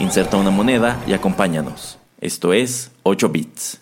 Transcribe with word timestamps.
Inserta 0.00 0.36
una 0.36 0.50
moneda 0.50 1.00
y 1.06 1.12
acompáñanos. 1.12 1.98
Esto 2.20 2.52
es 2.52 2.90
8 3.04 3.28
bits. 3.28 3.80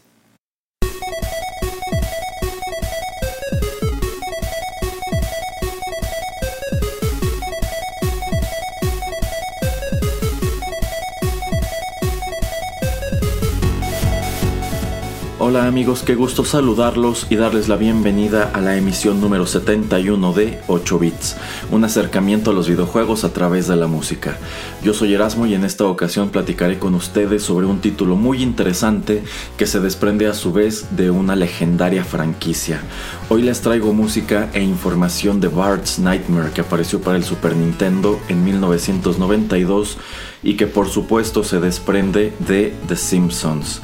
Hola 15.45 15.67
amigos, 15.67 16.03
qué 16.03 16.15
gusto 16.15 16.45
saludarlos 16.45 17.27
y 17.29 17.37
darles 17.37 17.69
la 17.69 17.77
bienvenida 17.77 18.51
a 18.55 18.61
la 18.61 18.77
emisión 18.77 19.21
número 19.21 19.47
71 19.47 20.33
de 20.33 20.61
8 20.69 20.99
bits, 20.99 21.37
un 21.73 21.85
acercamiento 21.85 22.51
a 22.51 22.55
los 22.55 22.69
videojuegos 22.69 23.25
a 23.25 23.33
través 23.33 23.67
de 23.67 23.77
la 23.77 23.87
música. 23.87 24.37
Yo 24.85 24.93
soy 24.93 25.15
Erasmo 25.15 25.47
y 25.47 25.55
en 25.55 25.65
esta 25.65 25.87
ocasión 25.87 26.29
platicaré 26.29 26.79
con 26.79 26.95
ustedes 26.95 27.43
sobre 27.43 27.67
un 27.67 27.81
título 27.81 28.15
muy 28.15 28.43
interesante 28.43 29.25
que 29.57 29.67
se 29.67 29.81
desprende 29.81 30.27
a 30.27 30.35
su 30.35 30.53
vez 30.53 30.95
de 30.97 31.11
una 31.11 31.35
legendaria 31.35 32.05
franquicia. 32.05 32.83
Hoy 33.31 33.43
les 33.43 33.63
traigo 33.63 33.95
música 33.95 34.51
e 34.53 34.63
información 34.63 35.41
de 35.41 35.49
Bart's 35.49 35.99
Nightmare 35.99 36.51
que 36.53 36.61
apareció 36.61 37.01
para 37.01 37.17
el 37.17 37.25
Super 37.25 37.57
Nintendo 37.57 38.21
en 38.29 38.45
1992 38.45 39.97
y 40.43 40.57
que 40.59 40.67
por 40.67 40.89
supuesto 40.89 41.43
se 41.43 41.59
desprende 41.59 42.35
de 42.47 42.75
The 42.87 42.97
Simpsons 42.97 43.81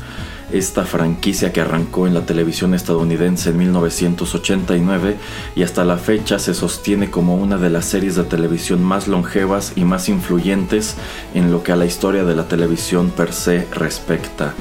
esta 0.52 0.84
franquicia 0.84 1.52
que 1.52 1.60
arrancó 1.60 2.06
en 2.06 2.14
la 2.14 2.26
televisión 2.26 2.74
estadounidense 2.74 3.50
en 3.50 3.58
1989 3.58 5.16
y 5.54 5.62
hasta 5.62 5.84
la 5.84 5.96
fecha 5.96 6.38
se 6.38 6.54
sostiene 6.54 7.10
como 7.10 7.36
una 7.36 7.58
de 7.58 7.70
las 7.70 7.84
series 7.84 8.16
de 8.16 8.24
televisión 8.24 8.82
más 8.82 9.08
longevas 9.08 9.72
y 9.76 9.84
más 9.84 10.08
influyentes 10.08 10.96
en 11.34 11.50
lo 11.50 11.62
que 11.62 11.72
a 11.72 11.76
la 11.76 11.86
historia 11.86 12.24
de 12.24 12.34
la 12.34 12.48
televisión 12.48 13.10
per 13.10 13.32
se 13.32 13.66
respecta. 13.72 14.54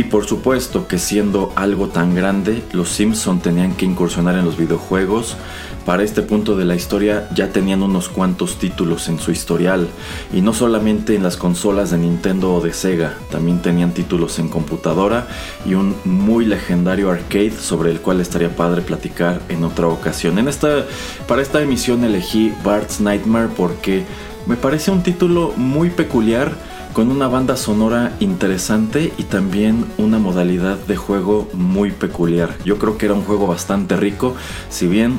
Y 0.00 0.04
por 0.04 0.24
supuesto 0.24 0.88
que 0.88 0.98
siendo 0.98 1.52
algo 1.56 1.88
tan 1.88 2.14
grande, 2.14 2.62
los 2.72 2.88
Simpson 2.88 3.40
tenían 3.40 3.74
que 3.74 3.84
incursionar 3.84 4.34
en 4.34 4.46
los 4.46 4.56
videojuegos. 4.56 5.36
Para 5.84 6.02
este 6.02 6.22
punto 6.22 6.56
de 6.56 6.64
la 6.64 6.74
historia 6.74 7.28
ya 7.34 7.52
tenían 7.52 7.82
unos 7.82 8.08
cuantos 8.08 8.56
títulos 8.56 9.10
en 9.10 9.18
su 9.18 9.30
historial, 9.30 9.88
y 10.32 10.40
no 10.40 10.54
solamente 10.54 11.14
en 11.14 11.22
las 11.22 11.36
consolas 11.36 11.90
de 11.90 11.98
Nintendo 11.98 12.54
o 12.54 12.62
de 12.62 12.72
Sega, 12.72 13.18
también 13.30 13.60
tenían 13.60 13.92
títulos 13.92 14.38
en 14.38 14.48
computadora 14.48 15.28
y 15.66 15.74
un 15.74 15.94
muy 16.06 16.46
legendario 16.46 17.10
arcade 17.10 17.52
sobre 17.52 17.90
el 17.90 18.00
cual 18.00 18.22
estaría 18.22 18.56
padre 18.56 18.80
platicar 18.80 19.42
en 19.50 19.64
otra 19.64 19.88
ocasión. 19.88 20.38
En 20.38 20.48
esta, 20.48 20.86
para 21.28 21.42
esta 21.42 21.60
emisión 21.60 22.04
elegí 22.04 22.54
Bart's 22.64 23.02
Nightmare 23.02 23.50
porque 23.54 24.06
me 24.46 24.56
parece 24.56 24.90
un 24.90 25.02
título 25.02 25.52
muy 25.58 25.90
peculiar 25.90 26.69
con 26.92 27.10
una 27.10 27.28
banda 27.28 27.56
sonora 27.56 28.12
interesante 28.20 29.12
y 29.16 29.24
también 29.24 29.86
una 29.98 30.18
modalidad 30.18 30.76
de 30.76 30.96
juego 30.96 31.48
muy 31.52 31.90
peculiar. 31.90 32.56
Yo 32.64 32.78
creo 32.78 32.98
que 32.98 33.06
era 33.06 33.14
un 33.14 33.22
juego 33.22 33.46
bastante 33.46 33.96
rico, 33.96 34.34
si 34.68 34.86
bien 34.86 35.18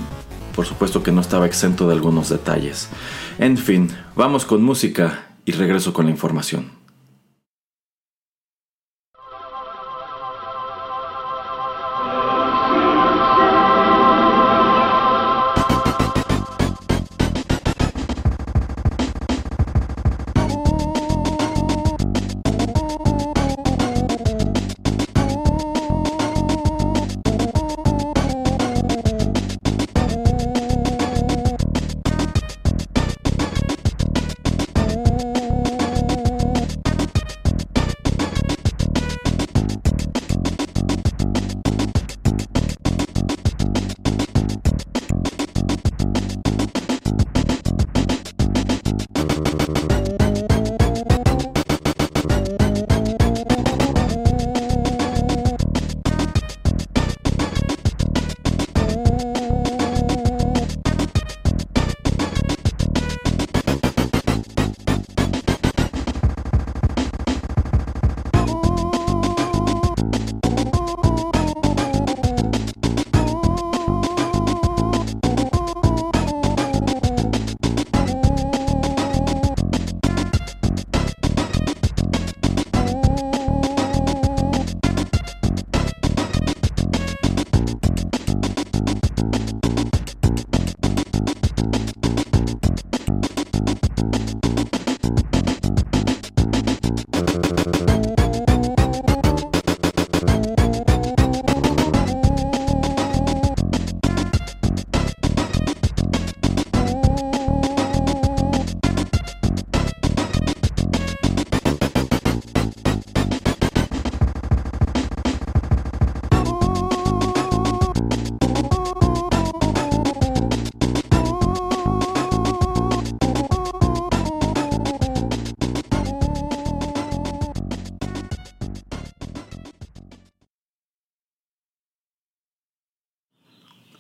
por 0.56 0.66
supuesto 0.66 1.02
que 1.02 1.12
no 1.12 1.22
estaba 1.22 1.46
exento 1.46 1.88
de 1.88 1.94
algunos 1.94 2.30
detalles. 2.30 2.90
En 3.40 3.58
fin, 3.58 3.90
vamos 4.16 4.46
con 4.46 4.62
música 4.62 5.30
y 5.46 5.54
regreso 5.54 5.94
con 5.94 6.06
la 6.06 6.12
información. 6.12 6.81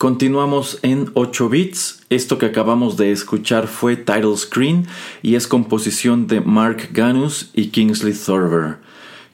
Continuamos 0.01 0.80
en 0.81 1.12
8 1.13 1.48
bits. 1.48 2.01
Esto 2.09 2.39
que 2.39 2.48
acabamos 2.48 2.98
de 2.98 3.12
escuchar 3.12 3.68
fue 3.68 3.95
Title 3.95 4.36
Screen 4.36 4.88
y 5.21 5.36
es 5.36 5.45
composición 5.45 6.25
de 6.25 6.42
Mark 6.42 6.89
Ganus 6.92 7.51
y 7.53 7.68
Kingsley 7.68 8.15
Thorber. 8.15 8.77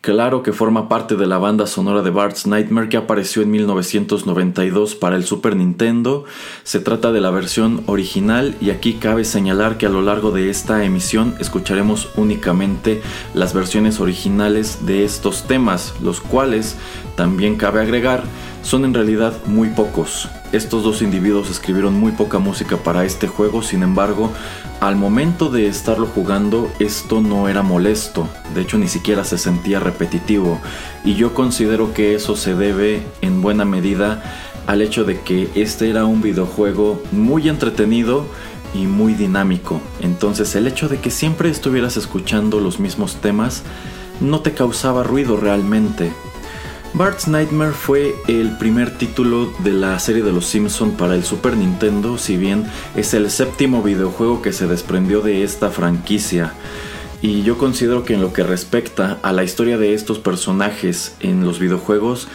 Claro 0.02 0.44
que 0.44 0.52
forma 0.52 0.90
parte 0.90 1.16
de 1.16 1.26
la 1.26 1.38
banda 1.38 1.68
sonora 1.68 2.02
de 2.02 2.10
Bart's 2.10 2.48
Nightmare 2.48 2.90
que 2.90 2.98
apareció 2.98 3.42
en 3.44 3.52
1992 3.52 4.96
para 4.96 5.16
el 5.16 5.24
Super 5.24 5.56
Nintendo. 5.56 6.26
Se 6.64 6.82
trata 6.82 7.14
de 7.14 7.22
la 7.22 7.32
versión 7.32 7.84
original 7.86 8.54
y 8.60 8.72
aquí 8.72 8.96
cabe 8.96 9.24
señalar 9.24 9.78
que 9.78 9.86
a 9.86 9.90
lo 9.90 10.02
largo 10.02 10.32
de 10.32 10.50
esta 10.50 10.84
emisión 10.84 11.36
escucharemos 11.40 12.10
únicamente 12.18 13.02
las 13.34 13.54
versiones 13.54 14.02
originales 14.02 14.86
de 14.86 15.06
estos 15.06 15.48
temas, 15.48 15.94
los 16.02 16.20
cuales, 16.20 16.76
también 17.16 17.56
cabe 17.56 17.80
agregar, 17.80 18.26
son 18.64 18.84
en 18.84 18.94
realidad 18.94 19.34
muy 19.46 19.70
pocos. 19.70 20.28
Estos 20.54 20.82
dos 20.82 21.02
individuos 21.02 21.50
escribieron 21.50 21.94
muy 21.96 22.14
poca 22.14 22.40
música 22.40 22.78
para 22.78 23.04
este 23.04 23.28
juego, 23.28 23.62
sin 23.62 23.84
embargo, 23.84 24.32
al 24.80 24.96
momento 24.96 25.50
de 25.50 25.68
estarlo 25.68 26.06
jugando 26.06 26.72
esto 26.80 27.20
no 27.20 27.50
era 27.50 27.64
molesto, 27.64 28.30
de 28.56 28.62
hecho 28.62 28.78
ni 28.78 28.88
siquiera 28.88 29.26
se 29.26 29.38
sentía 29.38 29.82
repetitivo, 29.82 30.62
y 31.04 31.16
yo 31.16 31.34
considero 31.34 31.94
que 31.94 32.16
eso 32.16 32.38
se 32.38 32.56
debe 32.56 33.04
en 33.22 33.42
buena 33.42 33.66
medida 33.66 34.24
al 34.68 34.82
hecho 34.82 35.04
de 35.04 35.20
que 35.20 35.50
este 35.56 35.90
era 35.90 36.06
un 36.06 36.22
videojuego 36.22 37.02
muy 37.12 37.50
entretenido 37.50 38.26
y 38.74 38.86
muy 38.88 39.16
dinámico, 39.16 39.82
entonces 40.00 40.56
el 40.56 40.66
hecho 40.66 40.88
de 40.88 41.00
que 41.00 41.12
siempre 41.12 41.50
estuvieras 41.50 41.98
escuchando 41.98 42.62
los 42.62 42.80
mismos 42.80 43.18
temas 43.18 43.64
no 44.22 44.40
te 44.40 44.54
causaba 44.54 45.04
ruido 45.04 45.38
realmente, 45.38 46.14
Bart's 46.98 47.28
Nightmare 47.28 47.74
fue 47.74 48.16
el 48.28 48.58
primer 48.58 48.98
título 48.98 49.54
de 49.60 49.72
la 49.72 50.00
serie 50.00 50.24
de 50.24 50.32
Los 50.32 50.48
Simpson 50.48 50.94
para 50.94 51.14
el 51.14 51.24
Super 51.24 51.56
Nintendo, 51.56 52.18
si 52.18 52.38
bien 52.38 52.66
es 52.96 53.14
el 53.14 53.30
séptimo 53.30 53.84
videojuego 53.84 54.42
que 54.42 54.52
se 54.52 54.66
desprendió 54.66 55.22
de 55.22 55.44
esta 55.44 55.70
franquicia. 55.70 56.54
Y 57.22 57.44
yo 57.44 57.60
considero 57.60 58.04
que 58.04 58.16
en 58.16 58.22
lo 58.22 58.34
que 58.34 58.42
respecta 58.42 59.20
a 59.22 59.32
la 59.32 59.44
historia 59.44 59.78
de 59.78 59.94
estos 59.94 60.18
personajes 60.18 61.16
en 61.20 61.46
los 61.46 61.60
videojuegos, 61.60 62.30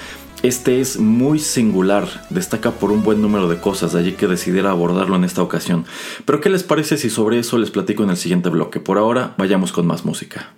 este 0.44 0.80
es 0.80 0.96
muy 1.00 1.40
singular, 1.40 2.06
destaca 2.30 2.70
por 2.70 2.92
un 2.92 3.02
buen 3.02 3.20
número 3.20 3.48
de 3.48 3.58
cosas, 3.58 3.92
de 3.92 3.98
allí 3.98 4.12
que 4.12 4.28
decidiera 4.28 4.70
abordarlo 4.70 5.16
en 5.16 5.24
esta 5.24 5.42
ocasión. 5.42 5.86
Pero 6.24 6.40
¿qué 6.40 6.50
les 6.50 6.62
parece 6.62 6.98
si 6.98 7.10
sobre 7.10 7.40
eso 7.40 7.58
les 7.58 7.72
platico 7.72 8.04
en 8.04 8.10
el 8.10 8.16
siguiente 8.16 8.48
bloque? 8.48 8.78
Por 8.78 8.98
ahora, 8.98 9.34
vayamos 9.38 9.72
con 9.72 9.88
más 9.88 10.04
música. 10.04 10.52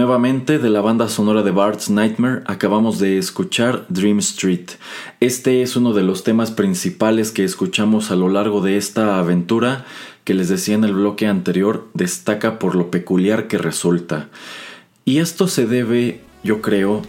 Nuevamente 0.00 0.58
de 0.58 0.70
la 0.70 0.80
banda 0.80 1.10
sonora 1.10 1.42
de 1.42 1.50
Bart's 1.50 1.90
Nightmare 1.90 2.40
acabamos 2.46 2.98
de 2.98 3.18
escuchar 3.18 3.84
Dream 3.90 4.20
Street. 4.20 4.70
Este 5.20 5.60
es 5.60 5.76
uno 5.76 5.92
de 5.92 6.02
los 6.02 6.24
temas 6.24 6.50
principales 6.50 7.32
que 7.32 7.44
escuchamos 7.44 8.10
a 8.10 8.16
lo 8.16 8.30
largo 8.30 8.62
de 8.62 8.78
esta 8.78 9.18
aventura 9.18 9.84
que 10.24 10.32
les 10.32 10.48
decía 10.48 10.74
en 10.74 10.84
el 10.84 10.94
bloque 10.94 11.26
anterior, 11.26 11.86
destaca 11.92 12.58
por 12.58 12.76
lo 12.76 12.90
peculiar 12.90 13.46
que 13.46 13.58
resulta. 13.58 14.30
Y 15.04 15.18
esto 15.18 15.48
se 15.48 15.66
debe, 15.66 16.22
yo 16.42 16.62
creo, 16.62 17.02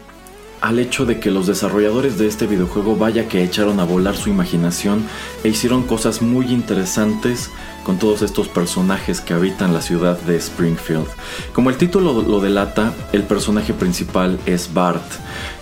al 0.62 0.80
hecho 0.80 1.06
de 1.06 1.20
que 1.20 1.32
los 1.32 1.48
desarrolladores 1.48 2.18
de 2.18 2.28
este 2.28 2.46
videojuego 2.46 2.96
vaya 2.96 3.28
que 3.28 3.44
echaron 3.44 3.80
a 3.80 3.84
volar 3.84 4.16
su 4.16 4.30
imaginación 4.30 5.04
e 5.44 5.50
hicieron 5.50 5.84
cosas 5.84 6.22
muy 6.22 6.52
interesantes 6.54 7.50
con 7.84 7.98
todos 7.98 8.22
estos 8.22 8.48
personajes 8.48 9.22
que 9.22 9.34
habitan 9.34 9.74
la 9.74 9.82
ciudad 9.82 10.20
de 10.22 10.38
Springfield. 10.38 11.08
Como 11.52 11.72
el 11.72 11.78
título 11.78 12.22
lo 12.22 12.40
delata, 12.40 12.94
el 13.12 13.24
personaje 13.24 13.74
principal 13.74 14.40
es 14.46 14.72
Bart. 14.74 15.04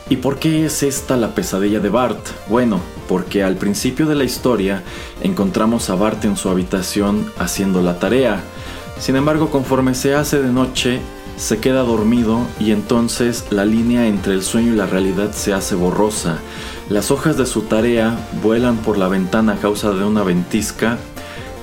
¿Y 0.09 0.17
por 0.17 0.37
qué 0.37 0.65
es 0.65 0.83
esta 0.83 1.15
la 1.15 1.33
pesadilla 1.33 1.79
de 1.79 1.89
Bart? 1.89 2.19
Bueno, 2.49 2.81
porque 3.07 3.43
al 3.43 3.55
principio 3.55 4.05
de 4.05 4.15
la 4.15 4.23
historia 4.23 4.83
encontramos 5.21 5.89
a 5.89 5.95
Bart 5.95 6.25
en 6.25 6.35
su 6.35 6.49
habitación 6.49 7.31
haciendo 7.37 7.81
la 7.81 7.99
tarea. 7.99 8.41
Sin 8.99 9.15
embargo, 9.15 9.49
conforme 9.49 9.95
se 9.95 10.13
hace 10.13 10.41
de 10.41 10.51
noche, 10.51 10.99
se 11.37 11.59
queda 11.59 11.83
dormido 11.83 12.41
y 12.59 12.71
entonces 12.71 13.45
la 13.49 13.63
línea 13.63 14.07
entre 14.07 14.33
el 14.33 14.43
sueño 14.43 14.73
y 14.73 14.75
la 14.75 14.87
realidad 14.87 15.31
se 15.31 15.53
hace 15.53 15.73
borrosa. 15.73 16.39
Las 16.89 17.11
hojas 17.11 17.37
de 17.37 17.45
su 17.45 17.61
tarea 17.61 18.17
vuelan 18.43 18.77
por 18.77 18.97
la 18.97 19.07
ventana 19.07 19.53
a 19.53 19.57
causa 19.57 19.91
de 19.91 20.03
una 20.03 20.23
ventisca 20.23 20.97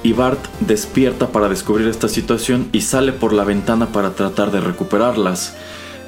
y 0.02 0.14
Bart 0.14 0.40
despierta 0.60 1.28
para 1.28 1.48
descubrir 1.48 1.88
esta 1.88 2.08
situación 2.08 2.68
y 2.72 2.80
sale 2.80 3.12
por 3.12 3.34
la 3.34 3.44
ventana 3.44 3.92
para 3.92 4.14
tratar 4.14 4.50
de 4.50 4.60
recuperarlas. 4.60 5.54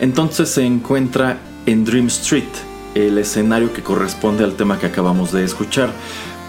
Entonces 0.00 0.48
se 0.48 0.64
encuentra 0.64 1.38
en 1.66 1.84
Dream 1.84 2.06
Street, 2.06 2.48
el 2.94 3.18
escenario 3.18 3.72
que 3.72 3.82
corresponde 3.82 4.44
al 4.44 4.54
tema 4.54 4.78
que 4.78 4.86
acabamos 4.86 5.32
de 5.32 5.44
escuchar. 5.44 5.90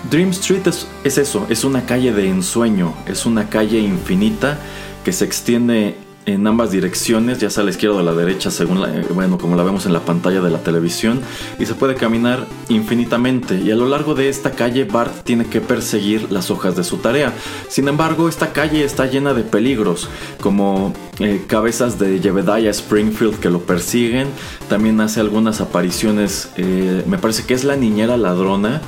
Dream 0.09 0.29
Street 0.29 0.65
es, 0.65 0.87
es 1.03 1.17
eso, 1.17 1.45
es 1.49 1.63
una 1.63 1.85
calle 1.85 2.13
de 2.13 2.29
ensueño, 2.29 2.93
es 3.05 3.25
una 3.25 3.49
calle 3.49 3.79
infinita 3.79 4.57
que 5.03 5.11
se 5.11 5.25
extiende 5.25 5.95
en 6.25 6.45
ambas 6.47 6.71
direcciones, 6.71 7.39
ya 7.39 7.49
sea 7.49 7.63
a 7.63 7.65
la 7.65 7.71
izquierda 7.71 7.97
o 7.97 7.99
a 7.99 8.03
la 8.03 8.13
derecha, 8.13 8.51
según 8.51 8.81
la, 8.81 8.93
eh, 8.93 9.05
bueno, 9.13 9.37
como 9.37 9.55
la 9.55 9.63
vemos 9.63 9.85
en 9.85 9.93
la 9.93 10.01
pantalla 10.01 10.41
de 10.41 10.49
la 10.49 10.59
televisión, 10.59 11.21
y 11.57 11.65
se 11.65 11.73
puede 11.75 11.95
caminar 11.95 12.45
infinitamente. 12.69 13.55
Y 13.55 13.71
a 13.71 13.75
lo 13.75 13.87
largo 13.87 14.15
de 14.15 14.29
esta 14.29 14.51
calle, 14.51 14.83
Bart 14.85 15.23
tiene 15.23 15.45
que 15.45 15.61
perseguir 15.61 16.31
las 16.31 16.51
hojas 16.51 16.75
de 16.75 16.83
su 16.83 16.97
tarea. 16.97 17.33
Sin 17.67 17.87
embargo, 17.87 18.29
esta 18.29 18.53
calle 18.53 18.83
está 18.83 19.05
llena 19.05 19.33
de 19.33 19.43
peligros, 19.43 20.07
como 20.39 20.93
eh, 21.19 21.43
cabezas 21.47 21.99
de 21.99 22.19
Jebediah 22.19 22.69
Springfield 22.71 23.39
que 23.39 23.49
lo 23.49 23.61
persiguen. 23.61 24.27
También 24.67 24.99
hace 25.01 25.19
algunas 25.19 25.61
apariciones, 25.61 26.49
eh, 26.57 27.03
me 27.07 27.17
parece 27.17 27.45
que 27.45 27.53
es 27.53 27.63
la 27.63 27.75
niñera 27.75 28.17
ladrona 28.17 28.81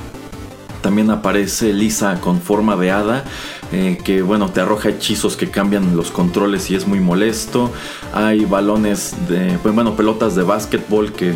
también 0.82 1.10
aparece 1.10 1.72
Lisa 1.72 2.20
con 2.20 2.40
forma 2.40 2.76
de 2.76 2.90
hada, 2.90 3.24
eh, 3.72 3.98
que 4.04 4.20
bueno, 4.20 4.50
te 4.50 4.60
arroja 4.60 4.90
hechizos 4.90 5.36
que 5.36 5.50
cambian 5.50 5.96
los 5.96 6.10
controles 6.10 6.70
y 6.70 6.74
es 6.74 6.86
muy 6.86 7.00
molesto. 7.00 7.70
Hay 8.12 8.44
balones 8.44 9.14
de, 9.28 9.58
pues, 9.62 9.74
bueno, 9.74 9.96
pelotas 9.96 10.34
de 10.34 10.42
básquetbol 10.42 11.12
que 11.12 11.34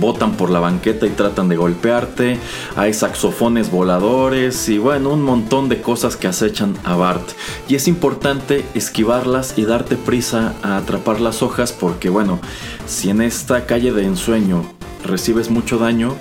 botan 0.00 0.32
por 0.32 0.50
la 0.50 0.60
banqueta 0.60 1.06
y 1.06 1.10
tratan 1.10 1.48
de 1.48 1.56
golpearte. 1.56 2.38
Hay 2.76 2.94
saxofones 2.94 3.70
voladores 3.70 4.68
y 4.68 4.78
bueno, 4.78 5.10
un 5.10 5.22
montón 5.22 5.68
de 5.68 5.80
cosas 5.80 6.16
que 6.16 6.26
acechan 6.26 6.76
a 6.84 6.96
Bart. 6.96 7.26
Y 7.68 7.74
es 7.74 7.88
importante 7.88 8.64
esquivarlas 8.74 9.58
y 9.58 9.64
darte 9.64 9.96
prisa 9.96 10.54
a 10.62 10.76
atrapar 10.76 11.20
las 11.20 11.42
hojas 11.42 11.72
porque 11.72 12.08
bueno, 12.08 12.38
si 12.86 13.10
en 13.10 13.20
esta 13.20 13.66
calle 13.66 13.92
de 13.92 14.04
ensueño 14.04 14.64
recibes 15.04 15.50
mucho 15.50 15.78
daño, 15.78 16.14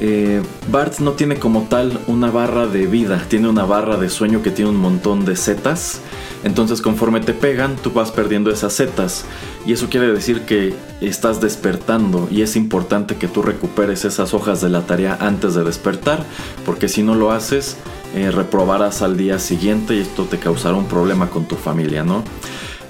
eh, 0.00 0.42
Bart 0.70 0.98
no 1.00 1.12
tiene 1.12 1.36
como 1.36 1.62
tal 1.64 1.98
una 2.06 2.30
barra 2.30 2.66
de 2.66 2.86
vida, 2.86 3.24
tiene 3.28 3.48
una 3.48 3.64
barra 3.64 3.96
de 3.96 4.08
sueño 4.08 4.42
que 4.42 4.50
tiene 4.50 4.70
un 4.70 4.76
montón 4.76 5.24
de 5.24 5.34
setas. 5.34 6.00
Entonces 6.44 6.80
conforme 6.80 7.20
te 7.20 7.34
pegan, 7.34 7.76
tú 7.76 7.90
vas 7.90 8.12
perdiendo 8.12 8.50
esas 8.50 8.72
setas. 8.72 9.24
Y 9.66 9.72
eso 9.72 9.88
quiere 9.90 10.12
decir 10.12 10.42
que 10.42 10.72
estás 11.00 11.40
despertando 11.40 12.28
y 12.30 12.42
es 12.42 12.54
importante 12.54 13.16
que 13.16 13.26
tú 13.26 13.42
recuperes 13.42 14.04
esas 14.04 14.34
hojas 14.34 14.60
de 14.60 14.68
la 14.68 14.82
tarea 14.82 15.18
antes 15.20 15.54
de 15.54 15.64
despertar, 15.64 16.24
porque 16.64 16.88
si 16.88 17.02
no 17.02 17.14
lo 17.14 17.32
haces, 17.32 17.76
eh, 18.14 18.30
reprobarás 18.30 19.02
al 19.02 19.16
día 19.16 19.38
siguiente 19.38 19.96
y 19.96 20.00
esto 20.00 20.24
te 20.24 20.38
causará 20.38 20.76
un 20.76 20.86
problema 20.86 21.28
con 21.28 21.46
tu 21.46 21.56
familia, 21.56 22.04
¿no? 22.04 22.22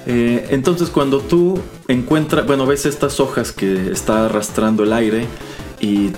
Eh, 0.06 0.46
entonces 0.50 0.90
cuando 0.90 1.20
tú 1.20 1.58
encuentras, 1.88 2.46
bueno, 2.46 2.66
ves 2.66 2.86
estas 2.86 3.18
hojas 3.18 3.52
que 3.52 3.90
está 3.90 4.26
arrastrando 4.26 4.84
el 4.84 4.92
aire 4.92 5.26
y 5.80 6.12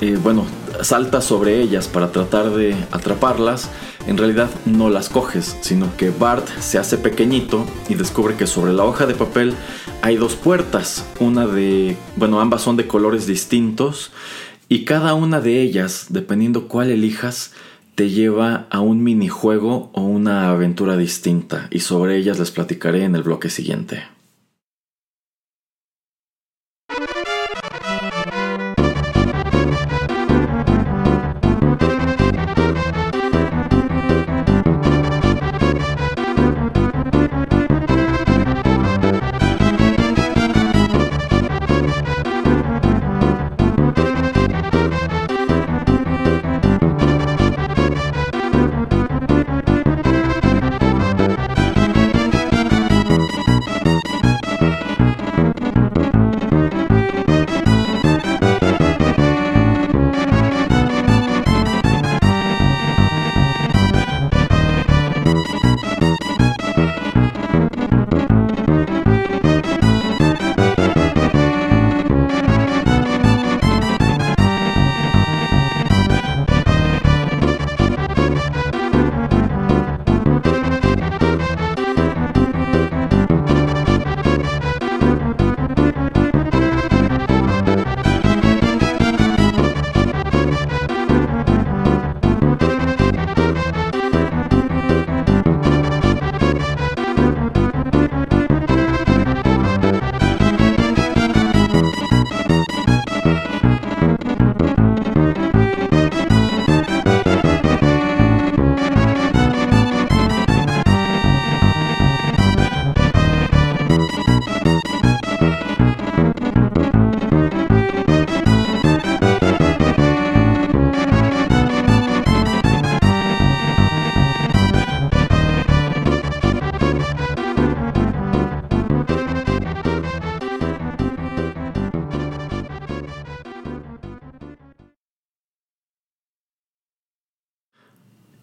eh, 0.00 0.18
bueno, 0.22 0.44
saltas 0.82 1.24
sobre 1.24 1.60
ellas 1.60 1.88
para 1.88 2.12
tratar 2.12 2.50
de 2.50 2.74
atraparlas, 2.90 3.70
en 4.06 4.18
realidad 4.18 4.50
no 4.66 4.90
las 4.90 5.08
coges, 5.08 5.56
sino 5.62 5.96
que 5.96 6.10
Bart 6.10 6.46
se 6.60 6.78
hace 6.78 6.98
pequeñito 6.98 7.64
y 7.88 7.94
descubre 7.94 8.34
que 8.34 8.46
sobre 8.46 8.72
la 8.72 8.84
hoja 8.84 9.06
de 9.06 9.14
papel 9.14 9.54
hay 10.02 10.16
dos 10.16 10.36
puertas, 10.36 11.06
una 11.18 11.46
de, 11.46 11.96
bueno, 12.16 12.40
ambas 12.40 12.62
son 12.62 12.76
de 12.76 12.86
colores 12.86 13.26
distintos 13.26 14.12
y 14.68 14.84
cada 14.84 15.14
una 15.14 15.40
de 15.40 15.62
ellas, 15.62 16.06
dependiendo 16.10 16.68
cuál 16.68 16.90
elijas, 16.90 17.52
te 17.94 18.10
lleva 18.10 18.66
a 18.68 18.80
un 18.80 19.02
minijuego 19.02 19.90
o 19.94 20.02
una 20.02 20.50
aventura 20.50 20.96
distinta. 20.96 21.68
Y 21.70 21.80
sobre 21.80 22.16
ellas 22.18 22.38
les 22.38 22.50
platicaré 22.50 23.04
en 23.04 23.14
el 23.14 23.22
bloque 23.22 23.48
siguiente. 23.48 24.02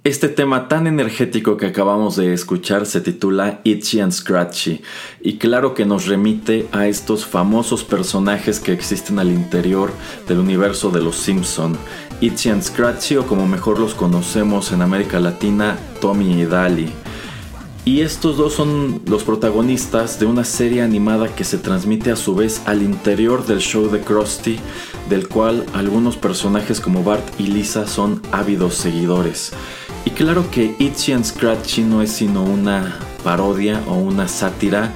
Este 0.05 0.27
tema 0.27 0.67
tan 0.67 0.85
energético 0.85 1.55
que 1.55 1.67
acabamos 1.67 2.17
de 2.17 2.33
escuchar 2.33 2.85
se 2.85 2.99
titula 2.99 3.61
Itchy 3.63 4.01
and 4.01 4.11
Scratchy 4.11 4.81
y 5.21 5.37
claro 5.37 5.73
que 5.73 5.85
nos 5.85 6.07
remite 6.07 6.67
a 6.73 6.87
estos 6.87 7.25
famosos 7.25 7.85
personajes 7.85 8.59
que 8.59 8.73
existen 8.73 9.17
al 9.17 9.29
interior 9.29 9.93
del 10.27 10.39
universo 10.39 10.91
de 10.91 11.01
los 11.01 11.15
Simpson, 11.15 11.77
Itchy 12.19 12.49
and 12.49 12.63
Scratchy 12.63 13.15
o 13.15 13.25
como 13.25 13.47
mejor 13.47 13.79
los 13.79 13.93
conocemos 13.93 14.73
en 14.73 14.81
América 14.81 15.21
Latina, 15.21 15.79
Tommy 16.01 16.41
y 16.41 16.45
Dali. 16.47 16.91
Y 17.85 18.01
estos 18.01 18.35
dos 18.35 18.53
son 18.53 19.01
los 19.07 19.23
protagonistas 19.23 20.19
de 20.19 20.25
una 20.25 20.43
serie 20.43 20.81
animada 20.81 21.33
que 21.33 21.45
se 21.45 21.57
transmite 21.57 22.11
a 22.11 22.17
su 22.17 22.35
vez 22.35 22.61
al 22.65 22.81
interior 22.81 23.45
del 23.45 23.59
show 23.59 23.89
de 23.89 24.01
Krusty, 24.01 24.59
del 25.09 25.29
cual 25.29 25.65
algunos 25.73 26.17
personajes 26.17 26.81
como 26.81 27.03
Bart 27.05 27.25
y 27.39 27.47
Lisa 27.47 27.87
son 27.87 28.21
ávidos 28.31 28.75
seguidores. 28.75 29.53
Y 30.05 30.11
claro 30.11 30.49
que 30.51 30.75
Itchy 30.79 31.13
and 31.13 31.25
Scratchy 31.25 31.83
no 31.83 32.01
es 32.01 32.11
sino 32.11 32.43
una 32.43 32.99
parodia 33.23 33.81
o 33.87 33.95
una 33.95 34.27
sátira 34.27 34.93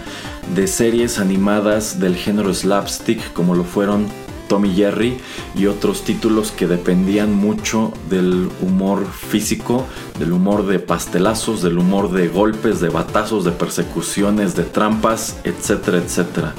de 0.53 0.67
series 0.67 1.19
animadas 1.19 1.99
del 1.99 2.15
género 2.15 2.53
slapstick 2.53 3.33
como 3.33 3.55
lo 3.55 3.63
fueron 3.63 4.07
Tommy 4.47 4.73
Jerry 4.73 5.17
y 5.55 5.67
otros 5.67 6.03
títulos 6.03 6.51
que 6.51 6.67
dependían 6.67 7.33
mucho 7.33 7.93
del 8.09 8.49
humor 8.61 9.05
físico, 9.05 9.85
del 10.19 10.31
humor 10.31 10.65
de 10.65 10.79
pastelazos, 10.79 11.61
del 11.61 11.77
humor 11.77 12.11
de 12.11 12.27
golpes, 12.27 12.79
de 12.79 12.89
batazos, 12.89 13.43
de 13.43 13.51
persecuciones, 13.51 14.55
de 14.55 14.63
trampas, 14.63 15.37
etcétera, 15.43 15.97
etcétera. 15.97 16.53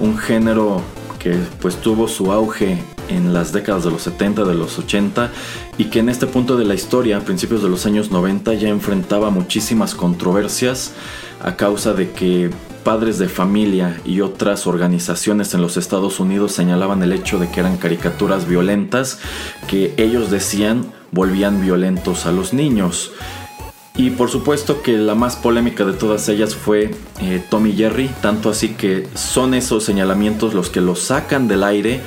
Un 0.00 0.18
género 0.18 0.82
que 1.18 1.36
pues 1.60 1.76
tuvo 1.76 2.08
su 2.08 2.32
auge 2.32 2.82
en 3.10 3.34
las 3.34 3.52
décadas 3.52 3.84
de 3.84 3.90
los 3.90 4.02
70, 4.02 4.44
de 4.44 4.54
los 4.54 4.78
80 4.78 5.30
y 5.76 5.84
que 5.86 5.98
en 5.98 6.08
este 6.08 6.26
punto 6.26 6.56
de 6.56 6.64
la 6.64 6.74
historia, 6.74 7.18
a 7.18 7.20
principios 7.20 7.62
de 7.62 7.68
los 7.68 7.84
años 7.84 8.10
90, 8.10 8.54
ya 8.54 8.68
enfrentaba 8.68 9.30
muchísimas 9.30 9.94
controversias 9.94 10.92
a 11.42 11.56
causa 11.56 11.92
de 11.92 12.10
que 12.12 12.50
padres 12.84 13.18
de 13.18 13.28
familia 13.28 14.00
y 14.04 14.20
otras 14.20 14.66
organizaciones 14.66 15.52
en 15.54 15.62
los 15.62 15.76
Estados 15.76 16.20
Unidos 16.20 16.52
señalaban 16.52 17.02
el 17.02 17.12
hecho 17.12 17.38
de 17.38 17.50
que 17.50 17.60
eran 17.60 17.76
caricaturas 17.76 18.48
violentas 18.48 19.18
que 19.68 19.94
ellos 19.96 20.30
decían 20.30 20.92
volvían 21.12 21.60
violentos 21.60 22.26
a 22.26 22.32
los 22.32 22.52
niños. 22.52 23.12
Y 23.96 24.10
por 24.10 24.30
supuesto 24.30 24.82
que 24.82 24.96
la 24.96 25.14
más 25.14 25.36
polémica 25.36 25.84
de 25.84 25.92
todas 25.92 26.28
ellas 26.28 26.54
fue 26.54 26.94
eh, 27.20 27.42
Tommy 27.50 27.72
Jerry, 27.72 28.08
tanto 28.22 28.48
así 28.48 28.70
que 28.70 29.08
son 29.14 29.52
esos 29.52 29.84
señalamientos 29.84 30.54
los 30.54 30.70
que 30.70 30.80
los 30.80 31.00
sacan 31.00 31.48
del 31.48 31.64
aire. 31.64 32.00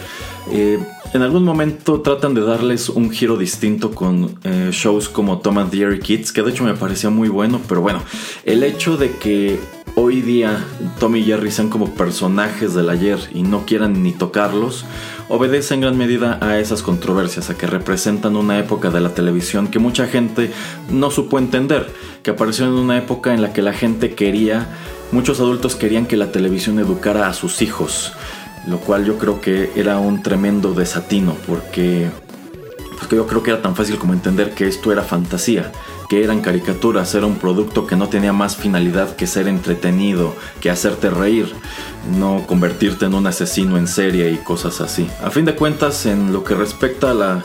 Eh, 0.52 0.80
en 1.14 1.22
algún 1.22 1.44
momento 1.44 2.02
tratan 2.02 2.34
de 2.34 2.42
darles 2.42 2.90
un 2.90 3.12
giro 3.12 3.38
distinto 3.38 3.92
con 3.92 4.40
eh, 4.44 4.70
shows 4.72 5.10
como 5.10 5.40
Tom 5.40 5.60
and 5.60 5.74
Jerry 5.74 6.00
Kids, 6.00 6.32
que 6.32 6.42
de 6.42 6.52
hecho 6.52 6.64
me 6.64 6.74
parecía 6.74 7.12
muy 7.12 7.30
bueno, 7.30 7.62
pero 7.68 7.82
bueno, 7.82 8.02
el 8.46 8.64
hecho 8.64 8.98
de 8.98 9.12
que 9.12 9.60
hoy 9.96 10.22
día 10.22 10.66
Tommy 11.00 11.20
y 11.20 11.26
Jerry 11.26 11.52
sean 11.52 11.70
como 11.70 11.94
personajes 11.94 12.74
del 12.74 12.90
ayer 12.90 13.20
y 13.32 13.44
no 13.44 13.64
quieran 13.66 14.02
ni 14.02 14.12
tocarlos, 14.12 14.86
obedece 15.30 15.76
en 15.76 15.82
gran 15.82 15.98
medida 15.98 16.40
a 16.42 16.58
esas 16.58 16.82
controversias, 16.82 17.52
a 17.52 17.58
que 17.58 17.68
representan 17.68 18.36
una 18.36 18.58
época 18.58 18.90
de 18.90 19.02
la 19.02 19.14
televisión 19.14 19.68
que 19.68 19.78
mucha 19.78 20.08
gente 20.08 20.52
no 20.90 21.12
supo 21.12 21.38
entender, 21.38 21.94
que 22.24 22.32
apareció 22.32 22.66
en 22.66 22.74
una 22.74 22.98
época 22.98 23.36
en 23.36 23.44
la 23.44 23.54
que 23.54 23.62
la 23.62 23.74
gente 23.74 24.16
quería, 24.16 24.68
muchos 25.12 25.40
adultos 25.40 25.76
querían 25.76 26.08
que 26.08 26.18
la 26.18 26.32
televisión 26.32 26.80
educara 26.80 27.28
a 27.28 27.34
sus 27.34 27.62
hijos, 27.62 28.14
lo 28.68 28.80
cual 28.80 29.06
yo 29.06 29.18
creo 29.18 29.42
que 29.42 29.72
era 29.76 30.00
un 30.00 30.22
tremendo 30.22 30.74
desatino, 30.74 31.36
porque, 31.48 32.10
porque 33.00 33.16
yo 33.16 33.28
creo 33.28 33.44
que 33.44 33.52
era 33.52 33.62
tan 33.62 33.76
fácil 33.76 33.98
como 33.98 34.14
entender 34.14 34.54
que 34.54 34.68
esto 34.68 34.92
era 34.92 35.04
fantasía 35.04 35.72
que 36.14 36.24
eran 36.24 36.42
caricaturas, 36.42 37.16
era 37.16 37.26
un 37.26 37.38
producto 37.38 37.88
que 37.88 37.96
no 37.96 38.10
tenía 38.10 38.34
más 38.34 38.56
finalidad 38.56 39.16
que 39.16 39.28
ser 39.28 39.48
entretenido, 39.48 40.36
que 40.62 40.70
hacerte 40.70 41.10
reír, 41.10 41.54
no 42.18 42.46
convertirte 42.46 43.06
en 43.06 43.14
un 43.14 43.26
asesino 43.28 43.78
en 43.78 43.88
serie 43.88 44.30
y 44.32 44.38
cosas 44.38 44.82
así. 44.82 45.10
A 45.24 45.32
fin 45.32 45.46
de 45.46 45.56
cuentas, 45.56 46.06
en 46.06 46.32
lo 46.32 46.44
que 46.44 46.56
respecta 46.56 47.12
a 47.12 47.14
la 47.14 47.44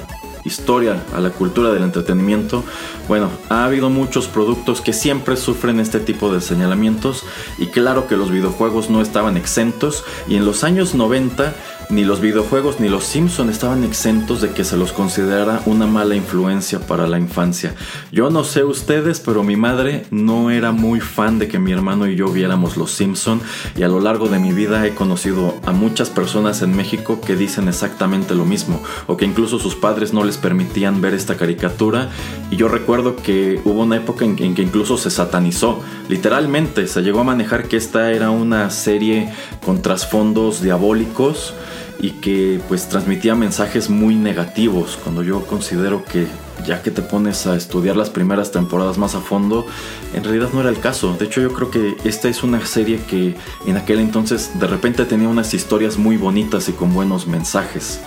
historia, 0.49 1.05
a 1.15 1.21
la 1.21 1.31
cultura 1.31 1.73
del 1.73 1.85
entretenimiento, 1.85 2.65
bueno, 3.07 3.31
ha 3.49 3.65
habido 3.65 3.89
muchos 3.89 4.27
productos 4.27 4.81
que 4.81 4.93
siempre 4.93 5.37
sufren 5.37 5.79
este 5.79 6.01
tipo 6.01 6.33
de 6.33 6.41
señalamientos 6.41 7.25
y 7.59 7.69
claro 7.69 8.09
que 8.09 8.17
los 8.17 8.31
videojuegos 8.31 8.91
no 8.91 9.01
estaban 9.01 9.37
exentos 9.37 10.05
y 10.27 10.35
en 10.35 10.45
los 10.45 10.65
años 10.65 10.95
90 10.95 11.55
ni 11.91 12.05
los 12.05 12.21
videojuegos 12.21 12.81
ni 12.81 12.89
los 12.89 13.05
Simpson 13.05 13.49
estaban 13.49 13.83
exentos 13.83 14.43
de 14.43 14.51
que 14.51 14.65
se 14.65 14.77
los 14.77 14.93
considerara 14.93 15.63
una 15.65 15.87
mala 15.87 16.15
influencia 16.15 16.81
para 16.81 17.07
la 17.07 17.19
infancia. 17.19 17.75
Yo 18.13 18.29
no 18.31 18.45
sé 18.45 18.63
ustedes, 18.63 19.21
pero 19.21 19.43
mi 19.43 19.57
madre 19.57 20.05
no 20.11 20.51
era 20.51 20.73
muy 20.73 21.01
fan 21.01 21.39
de 21.39 21.49
que 21.49 21.59
mi 21.59 21.73
hermano 21.73 22.07
y 22.07 22.15
yo 22.15 22.29
viéramos 22.29 22.77
los 22.77 22.91
Simpson 22.91 23.41
y 23.75 23.85
a 23.85 23.89
lo 23.89 24.01
largo 24.01 24.29
de 24.29 24.39
mi 24.39 24.53
vida 24.53 24.87
he 24.87 24.95
conocido 24.95 25.55
a 25.65 25.73
muchas 25.73 26.11
personas 26.11 26.61
en 26.61 26.77
México 26.77 27.21
que 27.23 27.37
dicen 27.37 27.69
exactamente 27.69 28.35
lo 28.35 28.45
mismo 28.45 28.83
o 29.07 29.17
que 29.17 29.25
incluso 29.25 29.59
sus 29.59 29.75
padres 29.75 30.13
no 30.13 30.25
les 30.25 30.37
permitían 30.37 31.01
ver 31.01 31.15
esta 31.15 31.37
caricatura 31.37 32.11
y 32.51 32.57
yo 32.57 32.69
recuerdo 32.69 33.17
que 33.17 33.61
hubo 33.65 33.83
una 33.83 33.97
época 33.97 34.27
en, 34.27 34.37
en 34.43 34.55
que 34.55 34.63
incluso 34.63 34.99
se 34.99 35.11
satanizó, 35.11 35.81
literalmente 36.09 36.87
se 36.87 37.01
llegó 37.03 37.21
a 37.21 37.25
manejar 37.25 37.67
que 37.69 37.79
esta 37.79 38.13
era 38.13 38.31
una 38.31 38.69
serie 38.71 39.33
con 39.65 39.81
trasfondos 39.81 40.61
diabólicos 40.61 41.55
y 42.01 42.13
que 42.13 42.61
pues 42.69 42.89
transmitía 42.89 43.35
mensajes 43.35 43.91
muy 43.91 44.15
negativos 44.15 44.99
cuando 45.03 45.23
yo 45.23 45.45
considero 45.47 46.05
que 46.05 46.27
ya 46.67 46.83
que 46.83 46.91
te 46.91 47.03
pones 47.03 47.47
a 47.47 47.57
estudiar 47.57 47.97
las 47.97 48.11
primeras 48.11 48.51
temporadas 48.53 48.99
más 48.99 49.15
a 49.15 49.21
fondo, 49.21 49.67
en 50.15 50.25
realidad 50.25 50.51
no 50.53 50.61
era 50.61 50.71
el 50.71 50.81
caso. 50.81 51.17
De 51.19 51.27
hecho 51.27 51.41
yo 51.41 51.53
creo 51.53 51.71
que 51.71 51.97
esta 52.05 52.29
es 52.29 52.43
una 52.43 52.65
serie 52.67 53.01
que 53.09 53.37
en 53.67 53.77
aquel 53.77 54.01
entonces 54.01 54.59
de 54.59 54.67
repente 54.67 55.05
tenía 55.05 55.29
unas 55.29 55.55
historias 55.55 55.99
muy 55.99 56.17
bonitas 56.17 56.69
y 56.69 56.73
con 56.73 56.93
buenos 56.93 57.27
mensajes. 57.27 58.01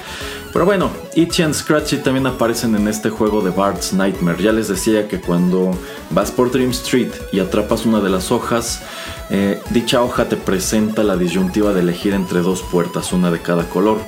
Pero 0.53 0.65
bueno, 0.65 0.91
Itchy 1.15 1.43
and 1.43 1.53
Scratchy 1.53 1.97
también 1.97 2.27
aparecen 2.27 2.75
en 2.75 2.87
este 2.89 3.09
juego 3.09 3.41
de 3.41 3.51
Bart's 3.51 3.93
Nightmare. 3.93 4.43
Ya 4.43 4.51
les 4.51 4.67
decía 4.67 5.07
que 5.07 5.21
cuando 5.21 5.71
vas 6.09 6.29
por 6.29 6.51
Dream 6.51 6.71
Street 6.71 7.11
y 7.31 7.39
atrapas 7.39 7.85
una 7.85 8.01
de 8.01 8.09
las 8.09 8.31
hojas, 8.31 8.81
eh, 9.29 9.61
dicha 9.69 10.01
hoja 10.01 10.27
te 10.27 10.35
presenta 10.35 11.03
la 11.03 11.15
disyuntiva 11.15 11.73
de 11.73 11.79
elegir 11.79 12.13
entre 12.13 12.41
dos 12.41 12.63
puertas, 12.63 13.13
una 13.13 13.31
de 13.31 13.39
cada 13.39 13.69
color. 13.69 13.99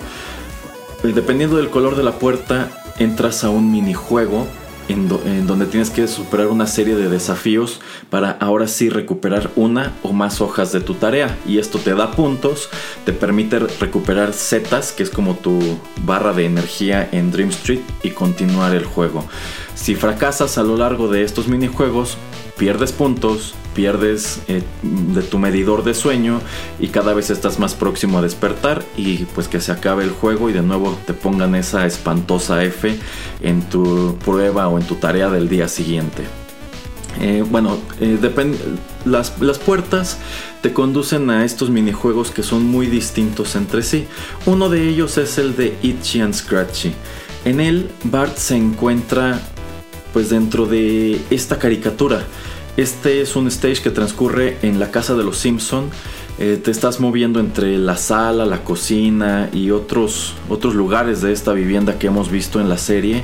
Dependiendo 1.02 1.58
del 1.58 1.70
color 1.70 1.96
de 1.96 2.04
la 2.04 2.20
puerta, 2.20 2.83
entras 3.04 3.44
a 3.44 3.50
un 3.50 3.72
minijuego 3.72 4.48
en, 4.88 5.08
donde 5.48 5.66
tienes 5.66 5.90
que 5.90 6.08
superar 6.08 6.48
una 6.48 6.68
serie 6.68 6.96
de 6.96 7.10
desafíos 7.10 7.80
para 8.10 8.32
ahora 8.32 8.68
sí 8.68 8.90
recuperar 8.90 9.52
una 9.56 9.94
o 10.04 10.14
más 10.14 10.42
hojas 10.42 10.72
de 10.72 10.82
tu 10.82 10.96
tarea. 10.96 11.38
Y 11.46 11.58
esto 11.58 11.80
te 11.80 11.94
da 11.94 12.12
puntos, 12.12 12.70
te 13.06 13.14
permite 13.14 13.60
recuperar 13.60 14.34
setas, 14.34 14.92
que 14.92 15.04
es 15.04 15.10
como 15.10 15.36
tu 15.36 15.60
barra 16.04 16.34
de 16.34 16.46
energía 16.46 17.08
en 17.12 17.32
Dream 17.32 17.50
Street, 17.50 17.82
y 18.04 18.10
continuar 18.10 18.76
el 18.76 18.86
juego. 18.86 19.26
Si 19.76 19.96
fracasas 19.96 20.58
a 20.58 20.64
lo 20.64 20.78
largo 20.78 21.08
de 21.08 21.24
estos 21.24 21.48
minijuegos, 21.48 22.18
pierdes 22.58 22.92
puntos, 22.92 23.56
pierdes 23.74 24.42
eh, 24.48 24.64
de 24.82 25.22
tu 25.22 25.40
medidor 25.40 25.84
de 25.84 25.94
sueño 25.94 26.42
y 26.80 26.88
cada 26.88 27.14
vez 27.14 27.30
estás 27.30 27.60
más 27.60 27.74
próximo 27.74 28.20
a 28.20 28.22
despertar 28.22 28.84
y 28.98 29.26
pues 29.36 29.48
que 29.48 29.60
se 29.60 29.72
acabe 29.72 30.04
el 30.04 30.12
juego 30.12 30.50
y 30.50 30.54
de 30.54 30.62
nuevo 30.62 30.98
te 31.06 31.14
pongan 31.14 31.56
esa 31.56 31.86
espantosa 31.86 32.64
F 32.64 32.98
en 33.42 33.62
tu 33.64 34.18
prueba 34.24 34.68
o 34.68 34.80
en 34.80 34.86
tu 34.86 34.96
tarea 34.96 35.30
del 35.30 35.50
día 35.50 35.68
siguiente. 35.68 36.24
Eh, 37.22 37.44
bueno, 37.48 37.78
eh, 38.00 38.18
las, 39.06 39.40
las, 39.40 39.60
puertas 39.60 40.18
te 40.62 40.74
conducen 40.74 41.30
a 41.30 41.46
estos 41.46 41.70
minijuegos 41.70 42.32
que 42.32 42.42
son 42.42 42.66
muy 42.66 42.88
distintos 42.88 43.56
entre 43.56 43.84
sí. 43.84 44.08
Uno 44.46 44.70
de 44.70 44.90
ellos 44.90 45.18
es 45.18 45.38
el 45.38 45.56
de 45.56 45.78
Itchy 45.84 46.22
and 46.22 46.34
Scratchy. 46.34 46.94
En 47.46 47.60
él, 47.60 47.90
Bart 48.06 48.38
se 48.38 48.56
encuentra 48.56 49.40
pues 50.12 50.30
dentro 50.30 50.66
de 50.66 51.20
esta 51.30 51.58
caricatura 51.60 52.24
este 52.76 53.22
es 53.22 53.36
un 53.36 53.48
stage 53.48 53.82
que 53.82 53.92
transcurre 53.92 54.58
en 54.62 54.80
la 54.80 54.90
casa 54.90 55.16
de 55.16 55.24
los 55.24 55.38
Simpson. 55.38 55.90
Eh, 56.40 56.60
te 56.64 56.72
estás 56.72 57.00
moviendo 57.00 57.40
entre 57.40 57.78
la 57.78 57.96
sala, 57.96 58.48
la 58.48 58.64
cocina 58.64 59.50
y 59.54 59.70
otros, 59.70 60.34
otros 60.50 60.74
lugares 60.74 61.22
de 61.22 61.32
esta 61.32 61.54
vivienda 61.54 62.00
que 62.00 62.08
hemos 62.08 62.32
visto 62.32 62.60
en 62.60 62.70
la 62.70 62.80
serie. 62.80 63.24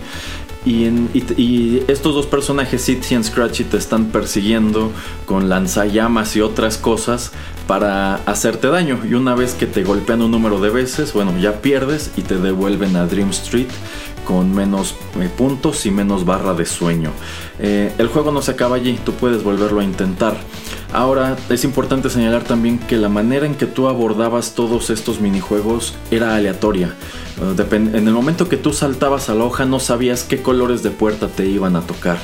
Y, 0.65 1.84
estos 1.88 2.13
dos 2.13 2.26
personajes, 2.26 2.89
Itchy 2.89 3.15
y 3.15 3.24
Scratchy, 3.24 3.63
te 3.63 3.78
están 3.78 4.08
persiguiendo 4.08 4.91
con 5.26 5.50
lanzallamas 5.50 6.36
y 6.36 6.41
otras 6.41 6.78
cosas 6.78 7.32
para 7.67 8.15
hacerte 8.26 8.67
daño. 8.67 9.00
Y 9.10 9.13
una 9.13 9.36
vez 9.36 9.54
que 9.54 9.67
te 9.67 9.84
golpean 9.84 10.22
un 10.22 10.32
número 10.32 10.60
de 10.60 10.69
veces, 10.69 11.13
bueno, 11.13 11.38
ya 11.39 11.62
pierdes 11.62 12.12
y 12.17 12.24
te 12.24 12.38
devuelven 12.38 12.95
a 12.98 13.06
Dream 13.06 13.30
Street 13.30 13.69
con 14.26 14.54
menos 14.54 14.95
eh, 15.19 15.30
puntos 15.36 15.86
y 15.86 15.91
menos 15.91 16.26
barra 16.26 16.54
de 16.54 16.65
sueño. 16.65 17.12
Eh, 17.60 17.93
el 17.98 18.08
juego 18.08 18.32
no 18.32 18.41
se 18.41 18.52
acaba 18.52 18.76
allí, 18.76 19.00
tú 19.04 19.13
puedes 19.13 19.43
volverlo 19.43 19.80
a 19.80 19.84
intentar. 19.84 20.38
Ahora 20.91 21.38
es 21.49 21.63
importante 21.63 22.10
señalar 22.10 22.43
también 22.43 22.80
que 22.80 22.97
la 22.97 23.10
manera 23.10 23.45
en 23.45 23.54
que 23.54 23.67
tú 23.67 23.88
abordabas 23.88 24.56
todos 24.56 24.89
estos 24.89 25.21
minijuegos 25.21 25.93
era 26.10 26.36
aleatoria. 26.36 26.95
Eh, 27.41 27.65
en 27.71 28.08
el 28.08 28.13
momento 28.13 28.49
que 28.49 28.58
tú 28.58 28.73
saltabas 28.73 29.30
a 29.30 29.36
la 29.36 29.43
hoja 29.43 29.65
no 29.65 29.80
sabías 29.80 30.23
qué 30.23 30.41
colores 30.41 30.82
de 30.82 30.89
puerta 30.89 31.28
te 31.28 31.45
iban 31.45 31.75
a 31.75 31.82
tocar. 31.82 32.17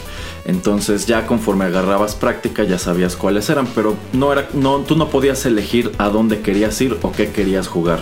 Entonces 0.45 1.05
ya 1.05 1.27
conforme 1.27 1.65
agarrabas 1.65 2.15
práctica 2.15 2.63
ya 2.63 2.79
sabías 2.79 3.15
cuáles 3.15 3.49
eran, 3.51 3.67
pero 3.67 3.95
no 4.13 4.33
era, 4.33 4.47
no, 4.53 4.79
tú 4.79 4.95
no 4.95 5.09
podías 5.09 5.45
elegir 5.45 5.91
a 5.99 6.09
dónde 6.09 6.41
querías 6.41 6.79
ir 6.81 6.97
o 7.03 7.11
qué 7.11 7.31
querías 7.31 7.67
jugar. 7.67 7.99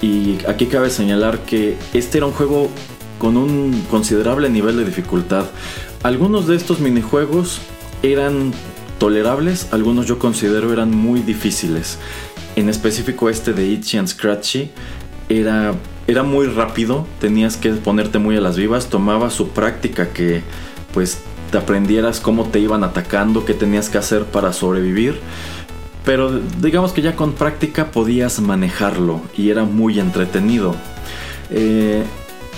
Y 0.00 0.38
aquí 0.46 0.66
cabe 0.66 0.88
señalar 0.88 1.40
que 1.40 1.76
este 1.92 2.18
era 2.18 2.26
un 2.26 2.32
juego 2.32 2.70
con 3.18 3.36
un 3.36 3.84
considerable 3.90 4.48
nivel 4.48 4.78
de 4.78 4.86
dificultad. 4.86 5.44
Algunos 6.02 6.46
de 6.46 6.56
estos 6.56 6.80
minijuegos 6.80 7.60
eran 8.02 8.52
tolerables, 8.98 9.68
algunos 9.72 10.06
yo 10.06 10.18
considero 10.18 10.72
eran 10.72 10.90
muy 10.90 11.20
difíciles. 11.20 11.98
En 12.56 12.68
específico 12.68 13.28
este 13.30 13.52
de 13.52 13.66
Itchy 13.66 13.98
and 13.98 14.08
Scratchy 14.08 14.70
era, 15.28 15.74
era 16.06 16.22
muy 16.22 16.46
rápido, 16.46 17.06
tenías 17.20 17.56
que 17.56 17.70
ponerte 17.72 18.18
muy 18.18 18.36
a 18.36 18.40
las 18.40 18.56
vivas, 18.56 18.88
tomaba 18.88 19.30
su 19.30 19.50
práctica 19.50 20.08
que 20.10 20.42
pues 20.92 21.18
te 21.50 21.58
aprendieras 21.58 22.20
cómo 22.20 22.48
te 22.48 22.58
iban 22.58 22.84
atacando, 22.84 23.44
qué 23.44 23.54
tenías 23.54 23.88
que 23.88 23.98
hacer 23.98 24.24
para 24.24 24.52
sobrevivir. 24.52 25.20
Pero 26.04 26.40
digamos 26.60 26.92
que 26.92 27.02
ya 27.02 27.16
con 27.16 27.32
práctica 27.32 27.90
podías 27.90 28.40
manejarlo 28.40 29.20
y 29.36 29.50
era 29.50 29.64
muy 29.64 30.00
entretenido. 30.00 30.74
Eh, 31.50 32.02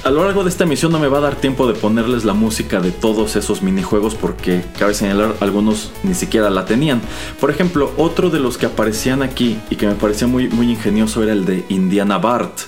a 0.02 0.10
lo 0.10 0.24
largo 0.24 0.44
de 0.44 0.50
esta 0.50 0.64
emisión 0.64 0.92
no 0.92 0.98
me 0.98 1.08
va 1.08 1.18
a 1.18 1.20
dar 1.20 1.36
tiempo 1.36 1.66
de 1.66 1.74
ponerles 1.74 2.24
la 2.24 2.32
música 2.32 2.80
de 2.80 2.90
todos 2.90 3.36
esos 3.36 3.62
minijuegos 3.62 4.14
porque 4.14 4.64
cabe 4.78 4.94
señalar 4.94 5.34
algunos 5.40 5.92
ni 6.02 6.14
siquiera 6.14 6.48
la 6.50 6.64
tenían. 6.64 7.00
Por 7.38 7.50
ejemplo, 7.50 7.92
otro 7.96 8.30
de 8.30 8.40
los 8.40 8.56
que 8.56 8.66
aparecían 8.66 9.22
aquí 9.22 9.58
y 9.68 9.76
que 9.76 9.86
me 9.86 9.94
parecía 9.94 10.26
muy, 10.26 10.44
ingenioso 10.44 11.22
era 11.22 11.32
el 11.32 11.44
de 11.44 11.64
Indiana 11.68 12.18
Bart. 12.18 12.60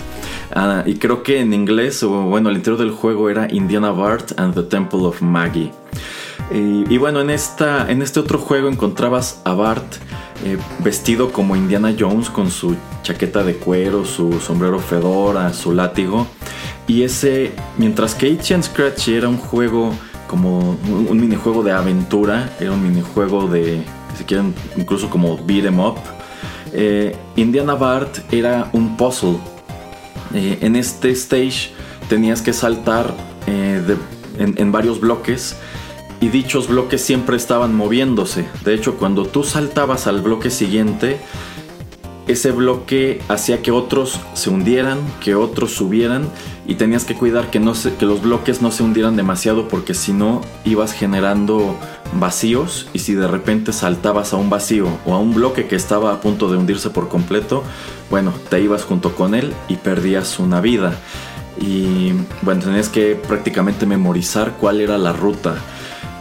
Ah, 0.53 0.83
y 0.85 0.95
creo 0.95 1.23
que 1.23 1.39
en 1.39 1.53
inglés, 1.53 2.03
bueno, 2.03 2.49
el 2.49 2.57
interior 2.57 2.79
del 2.79 2.91
juego 2.91 3.29
era 3.29 3.47
Indiana 3.51 3.91
Bart 3.91 4.39
and 4.39 4.53
the 4.53 4.63
Temple 4.63 5.01
of 5.01 5.21
Maggie. 5.21 5.71
Y, 6.51 6.97
bueno, 6.97 7.21
en, 7.21 7.31
esta, 7.31 7.89
en 7.89 8.01
este 8.03 8.19
otro 8.19 8.37
juego 8.37 8.67
encontrabas 8.67 9.41
a 9.43 9.53
Bart 9.53 9.95
eh, 10.45 10.57
vestido 10.79 11.31
como 11.31 11.55
Indiana 11.55 11.95
Jones 11.97 12.29
con 12.29 12.51
su 12.51 12.75
chaqueta 13.01 13.43
de 13.43 13.55
cuero, 13.55 14.05
su 14.05 14.39
sombrero 14.39 14.77
fedora, 14.79 15.51
su 15.53 15.73
látigo. 15.73 16.27
Y 16.87 17.03
ese, 17.03 17.51
mientras 17.77 18.13
que 18.15 18.27
Itchy 18.29 18.53
and 18.53 18.63
Scratchy 18.63 19.15
era 19.15 19.29
un 19.29 19.37
juego 19.37 19.93
como 20.27 20.77
un, 20.87 21.19
minijuego 21.19 21.63
de 21.63 21.71
aventura, 21.71 22.51
era 22.59 22.71
un 22.71 22.83
minijuego 22.83 23.47
de, 23.47 23.83
si 24.17 24.23
quieren, 24.23 24.53
incluso 24.75 25.09
como 25.09 25.37
beat 25.37 25.65
em 25.65 25.79
up. 25.79 25.95
Eh, 26.73 27.15
Indiana 27.35 27.75
Bart 27.75 28.17
era 28.31 28.69
un 28.73 28.97
puzzle. 28.97 29.37
Eh, 30.33 30.57
en 30.61 30.75
este 30.75 31.11
stage 31.11 31.71
tenías 32.09 32.41
que 32.41 32.51
saltar 32.51 33.13
eh, 33.45 33.95
en, 34.39 34.71
varios 34.71 34.99
bloques 34.99 35.55
y 36.19 36.29
dichos 36.29 36.67
bloques 36.67 37.01
siempre 37.01 37.37
estaban 37.37 37.75
moviéndose. 37.75 38.45
De 38.65 38.73
hecho, 38.73 38.95
cuando 38.95 39.25
tú 39.25 39.43
saltabas 39.43 40.07
al 40.07 40.21
bloque 40.21 40.49
siguiente, 40.49 41.19
ese 42.27 42.51
bloque 42.51 43.21
hacía 43.27 43.61
que 43.61 43.71
otros 43.71 44.19
se 44.33 44.49
hundieran, 44.49 44.99
que 45.19 45.35
otros 45.35 45.71
subieran 45.71 46.29
y 46.65 46.75
tenías 46.75 47.03
que 47.03 47.15
cuidar 47.15 47.49
que, 47.49 47.59
los 47.59 48.21
bloques 48.21 48.61
no 48.61 48.71
se 48.71 48.83
hundieran 48.83 49.15
demasiado 49.15 49.67
porque 49.67 49.93
si 49.93 50.13
no 50.13 50.41
ibas 50.63 50.93
generando 50.93 51.77
vacíos 52.13 52.87
y 52.93 52.99
si 52.99 53.13
de 53.13 53.27
repente 53.27 53.73
saltabas 53.73 54.33
a 54.33 54.37
un 54.37 54.49
vacío 54.49 54.87
o 55.05 55.13
a 55.13 55.19
un 55.19 55.33
bloque 55.33 55.67
que 55.67 55.75
estaba 55.75 56.13
a 56.13 56.21
punto 56.21 56.49
de 56.49 56.57
hundirse 56.57 56.89
por 56.89 57.09
completo, 57.09 57.63
bueno, 58.09 58.33
te 58.49 58.61
ibas 58.61 58.83
junto 58.83 59.15
con 59.15 59.35
él 59.35 59.53
y 59.67 59.75
perdías 59.75 60.39
una 60.39 60.61
vida. 60.61 60.93
Y 61.59 62.13
bueno, 62.41 62.61
tenías 62.63 62.89
que 62.89 63.15
prácticamente 63.15 63.85
memorizar 63.85 64.53
cuál 64.59 64.81
era 64.81 64.97
la 64.97 65.13
ruta. 65.13 65.55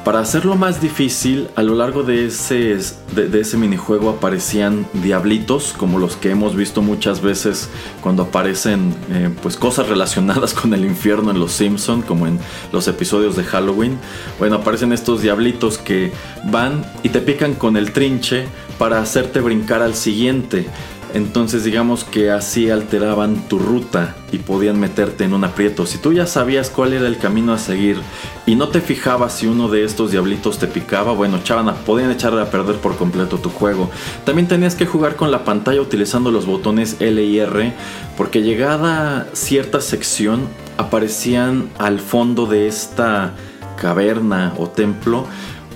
Para 0.04 0.18
hacerlo 0.18 0.56
más 0.56 0.80
difícil, 0.80 1.48
a 1.54 1.62
lo 1.62 1.76
largo 1.76 2.02
de 2.02 2.26
ese, 2.26 2.76
de, 3.14 3.56
minijuego 3.56 4.10
aparecían 4.10 4.84
diablitos, 4.94 5.74
como 5.78 6.00
los 6.00 6.16
que 6.16 6.30
hemos 6.30 6.56
visto 6.56 6.82
muchas 6.82 7.22
veces 7.22 7.68
cuando 8.00 8.24
aparecen 8.24 8.92
eh, 9.10 9.30
pues 9.42 9.56
cosas 9.56 9.88
relacionadas 9.88 10.54
con 10.60 10.74
el 10.74 10.84
infierno 10.84 11.30
en 11.30 11.38
Los 11.38 11.52
Simpson, 11.52 12.02
como 12.02 12.26
en 12.26 12.40
los 12.72 12.88
episodios 12.88 13.36
de 13.36 13.44
Halloween. 13.44 13.96
Bueno, 14.40 14.56
aparecen 14.56 14.92
estos 14.92 15.22
diablitos 15.22 15.78
que 15.78 16.10
van 16.50 16.84
y 17.04 17.10
te 17.10 17.20
pican 17.20 17.54
con 17.54 17.76
el 17.76 17.92
trinche 17.92 18.46
para 18.78 19.00
hacerte 19.00 19.40
brincar 19.40 19.82
al 19.82 19.94
siguiente. 19.94 20.66
Entonces 21.14 21.64
digamos 21.64 22.04
que 22.04 22.30
así 22.30 22.70
alteraban 22.70 23.48
tu 23.48 23.58
ruta 23.58 24.16
y 24.32 24.38
podían 24.38 24.80
meterte 24.80 25.24
en 25.24 25.34
un 25.34 25.44
aprieto. 25.44 25.84
Si 25.84 25.98
tú 25.98 26.12
ya 26.12 26.26
sabías 26.26 26.70
cuál 26.70 26.94
era 26.94 27.06
el 27.06 27.18
camino 27.18 27.52
a 27.52 27.58
seguir 27.58 27.98
y 28.46 28.54
no 28.54 28.68
te 28.68 28.80
fijabas 28.80 29.34
si 29.34 29.46
uno 29.46 29.68
de 29.68 29.84
estos 29.84 30.10
diablitos 30.10 30.58
te 30.58 30.66
picaba, 30.66 31.12
bueno, 31.12 31.36
echaban 31.36 31.74
podían 31.84 32.10
echar 32.10 32.38
a 32.38 32.50
perder 32.50 32.76
por 32.76 32.96
completo 32.96 33.38
tu 33.38 33.50
juego. 33.50 33.90
También 34.24 34.48
tenías 34.48 34.74
que 34.74 34.86
jugar 34.86 35.16
con 35.16 35.30
la 35.30 35.44
pantalla 35.44 35.82
utilizando 35.82 36.30
los 36.30 36.46
botones 36.46 36.96
L 37.00 37.22
y 37.22 37.38
R 37.38 37.72
porque 38.16 38.42
llegada 38.42 39.26
cierta 39.34 39.80
sección 39.80 40.48
aparecían 40.78 41.68
al 41.78 42.00
fondo 42.00 42.46
de 42.46 42.68
esta 42.68 43.34
caverna 43.76 44.54
o 44.58 44.68
templo 44.68 45.26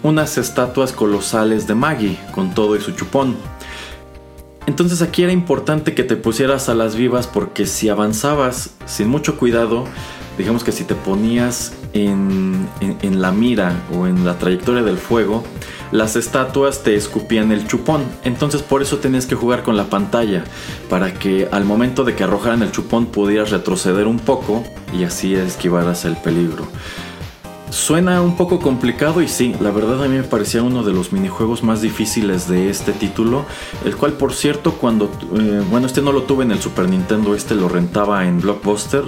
unas 0.03 0.39
estatuas 0.39 0.93
colosales 0.93 1.67
de 1.67 1.75
Maggie 1.75 2.19
con 2.33 2.55
todo 2.55 2.77
y 2.77 2.81
su 2.81 2.93
chupón. 2.93 3.37
Entonces 4.67 5.01
aquí 5.01 5.23
era 5.23 5.33
importante 5.33 5.95
que 5.95 6.03
te 6.03 6.17
pusieras 6.17 6.69
a 6.69 6.75
las 6.75 6.97
vivas 6.97 7.27
porque 7.27 7.67
si 7.67 7.89
avanzabas 7.89 8.71
sin 8.85 9.09
mucho 9.09 9.39
cuidado, 9.39 9.85
digamos 10.39 10.65
que 10.65 10.73
si 10.73 10.85
te 10.85 10.95
ponías 10.95 11.73
en, 11.93 12.69
la 13.03 13.33
mira 13.33 13.81
o 13.95 14.07
en 14.07 14.25
la 14.25 14.39
trayectoria 14.39 14.83
del 14.83 14.99
fuego, 14.99 15.45
las 15.93 16.17
estatuas 16.17 16.83
te 16.83 16.97
escupían 16.97 17.53
el 17.53 17.67
chupón. 17.67 18.03
Entonces 18.25 18.63
por 18.63 18.83
eso 18.83 18.99
tenías 18.99 19.27
que 19.27 19.37
jugar 19.37 19.63
con 19.63 19.77
la 19.77 19.85
pantalla, 19.85 20.45
para 20.91 21.15
que 21.15 21.49
al 21.53 21.65
momento 21.65 22.05
de 22.05 22.15
que 22.15 22.25
arrojaran 22.25 22.63
el 22.63 22.73
chupón 22.73 23.07
pudieras 23.07 23.51
retroceder 23.51 24.07
un 24.07 24.19
poco 24.19 24.65
y 24.93 25.05
así 25.05 25.35
esquivaras 25.35 26.05
el 26.05 26.17
peligro. 26.17 26.67
Suena 27.71 28.23
un 28.23 28.37
poco 28.37 28.61
complicado 28.61 29.21
y 29.21 29.29
sí, 29.29 29.55
la 29.61 29.73
verdad 29.73 30.05
a 30.05 30.09
mí 30.09 30.17
me 30.17 30.23
parecía 30.23 30.63
uno 30.63 30.85
de 30.85 30.93
los 30.93 31.13
minijuegos 31.13 31.65
más 31.65 31.83
difíciles 31.83 32.49
de 32.49 32.71
este 32.71 32.93
título, 32.93 33.45
el 33.85 33.97
cual 33.97 34.13
por 34.13 34.33
cierto 34.33 34.75
cuando, 34.75 35.11
eh, 35.37 35.63
bueno 35.69 35.87
este 35.87 36.01
no 36.01 36.13
lo 36.13 36.23
tuve 36.23 36.45
en 36.45 36.53
el 36.53 36.61
Super 36.61 36.89
Nintendo, 36.89 37.35
este 37.35 37.57
lo 37.57 37.69
rentaba 37.69 38.25
en 38.27 38.41
Blockbuster, 38.41 39.03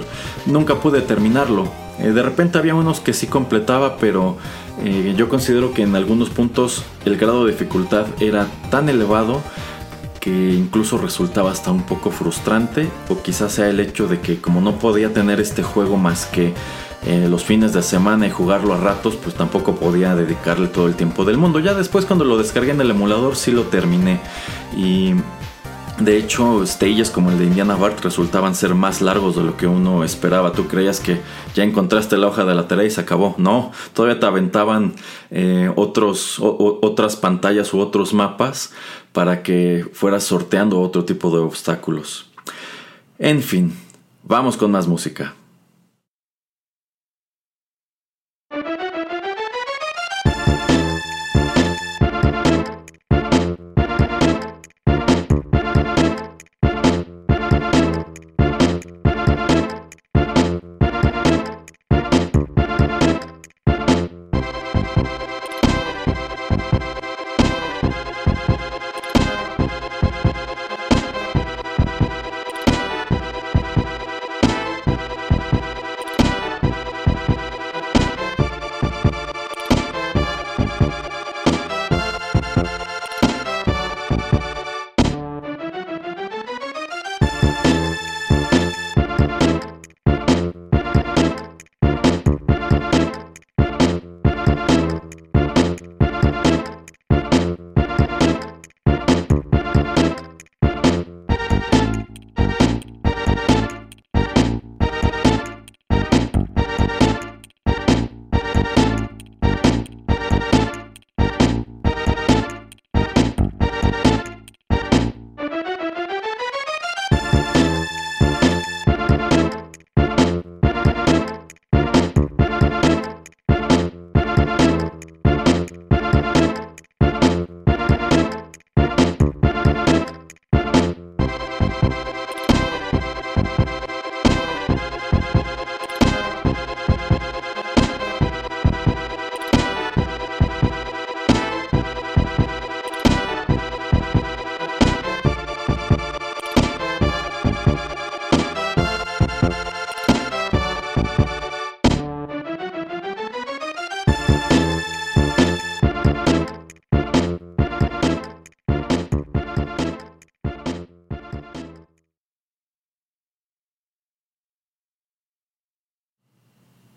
nunca 0.45 0.75
pude 0.75 1.01
terminarlo. 1.01 1.69
Eh, 1.99 2.11
de 2.11 2.21
repente 2.21 2.57
había 2.57 2.75
unos 2.75 2.99
que 2.99 3.13
sí 3.13 3.27
completaba, 3.27 3.97
pero 3.97 4.37
eh, 4.83 5.13
yo 5.15 5.29
considero 5.29 5.73
que 5.73 5.83
en 5.83 5.95
algunos 5.95 6.29
puntos 6.29 6.83
el 7.05 7.15
grado 7.15 7.45
de 7.45 7.53
dificultad 7.53 8.07
era 8.19 8.47
tan 8.69 8.89
elevado 8.89 9.41
que 10.19 10.53
incluso 10.53 10.97
resultaba 10.97 11.49
hasta 11.49 11.71
un 11.71 11.83
poco 11.83 12.11
frustrante 12.11 12.89
o 13.07 13.21
quizás 13.21 13.53
sea 13.53 13.69
el 13.69 13.79
hecho 13.79 14.07
de 14.07 14.19
que 14.19 14.41
como 14.41 14.59
no 14.59 14.77
podía 14.79 15.13
tener 15.13 15.39
este 15.39 15.63
juego 15.63 15.95
más 15.95 16.25
que 16.25 16.53
eh, 17.05 17.27
los 17.29 17.43
fines 17.43 17.73
de 17.73 17.81
semana 17.81 18.27
y 18.27 18.29
jugarlo 18.29 18.73
a 18.73 18.77
ratos, 18.77 19.15
pues 19.15 19.35
tampoco 19.35 19.75
podía 19.75 20.15
dedicarle 20.15 20.67
todo 20.67 20.87
el 20.87 20.95
tiempo 20.95 21.25
del 21.25 21.37
mundo. 21.37 21.59
Ya 21.59 21.73
después 21.73 22.05
cuando 22.05 22.25
lo 22.25 22.37
descargué 22.37 22.71
en 22.71 22.81
el 22.81 22.91
emulador 22.91 23.35
sí 23.35 23.51
lo 23.51 23.63
terminé. 23.63 24.19
Y 24.75 25.13
de 25.99 26.17
hecho, 26.17 26.65
stages 26.65 27.09
como 27.09 27.29
el 27.29 27.37
de 27.37 27.45
Indiana 27.45 27.75
Bart 27.75 27.99
resultaban 28.01 28.55
ser 28.55 28.73
más 28.73 29.01
largos 29.01 29.35
de 29.35 29.43
lo 29.43 29.57
que 29.57 29.67
uno 29.67 30.05
esperaba. 30.05 30.53
Tú 30.53 30.67
creías 30.67 31.01
que 31.01 31.19
ya 31.53 31.63
encontraste 31.63 32.17
la 32.17 32.27
hoja 32.27 32.45
de 32.45 32.55
la 32.55 32.69
tarea 32.69 32.85
y 32.85 32.89
se 32.89 33.01
acabó. 33.01 33.35
No, 33.37 33.73
todavía 33.93 34.17
te 34.17 34.25
aventaban 34.25 34.93
eh, 35.29 35.71
otros, 35.75 36.37
otras 36.39 37.17
pantallas 37.17 37.73
u 37.73 37.79
otros 37.79 38.13
mapas 38.13 38.71
para 39.11 39.43
que 39.43 39.85
fueras 39.91 40.23
sorteando 40.23 40.79
otro 40.79 41.03
tipo 41.03 41.31
de 41.31 41.39
obstáculos. 41.39 42.29
En 43.17 43.43
fin, 43.43 43.75
vamos 44.23 44.55
con 44.55 44.71
más 44.71 44.87
música. 44.87 45.33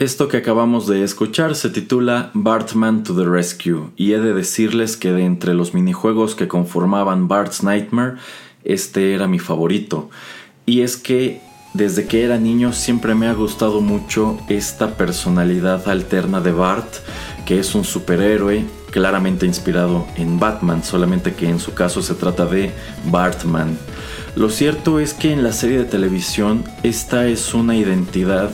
Esto 0.03 0.27
que 0.27 0.38
acabamos 0.38 0.88
de 0.88 1.05
escuchar 1.05 1.55
se 1.55 1.71
titula 1.71 2.33
Bartman 2.35 3.05
to 3.05 3.15
the 3.15 3.23
Rescue 3.25 3.91
y 3.97 4.15
he 4.15 4.19
de 4.19 4.35
decirles 4.35 4.97
que 4.97 5.12
de 5.12 5.25
entre 5.25 5.55
los 5.55 5.75
minijuegos 5.75 6.35
que 6.35 6.49
conformaban 6.49 7.29
Bart's 7.29 7.62
Nightmare, 7.62 8.17
este 8.65 9.15
era 9.15 9.29
mi 9.29 9.38
favorito. 9.38 10.11
Y 10.67 10.81
es 10.81 10.97
que 10.97 11.41
desde 11.73 12.09
que 12.09 12.25
era 12.25 12.37
niño 12.37 12.73
siempre 12.73 13.15
me 13.15 13.29
ha 13.29 13.33
gustado 13.33 13.81
mucho 13.81 14.41
esta 14.49 14.97
personalidad 14.97 15.88
alterna 15.88 16.41
de 16.41 16.51
Bart, 16.51 16.93
que 17.47 17.61
es 17.61 17.73
un 17.77 17.85
superhéroe 17.85 18.65
claramente 18.91 19.47
inspirado 19.47 20.05
en 20.17 20.41
Batman, 20.41 20.83
solamente 20.83 21.35
que 21.35 21.49
en 21.49 21.61
su 21.61 21.75
caso 21.75 22.03
se 22.03 22.15
trata 22.15 22.45
de 22.45 22.73
Bartman. 23.05 23.79
Lo 24.35 24.51
cierto 24.51 24.99
es 24.99 25.15
que 25.15 25.33
en 25.33 25.45
la 25.45 25.53
serie 25.53 25.79
de 25.79 25.85
televisión 25.85 26.65
esta 26.83 27.29
es 27.29 27.55
una 27.55 27.77
identidad 27.77 28.51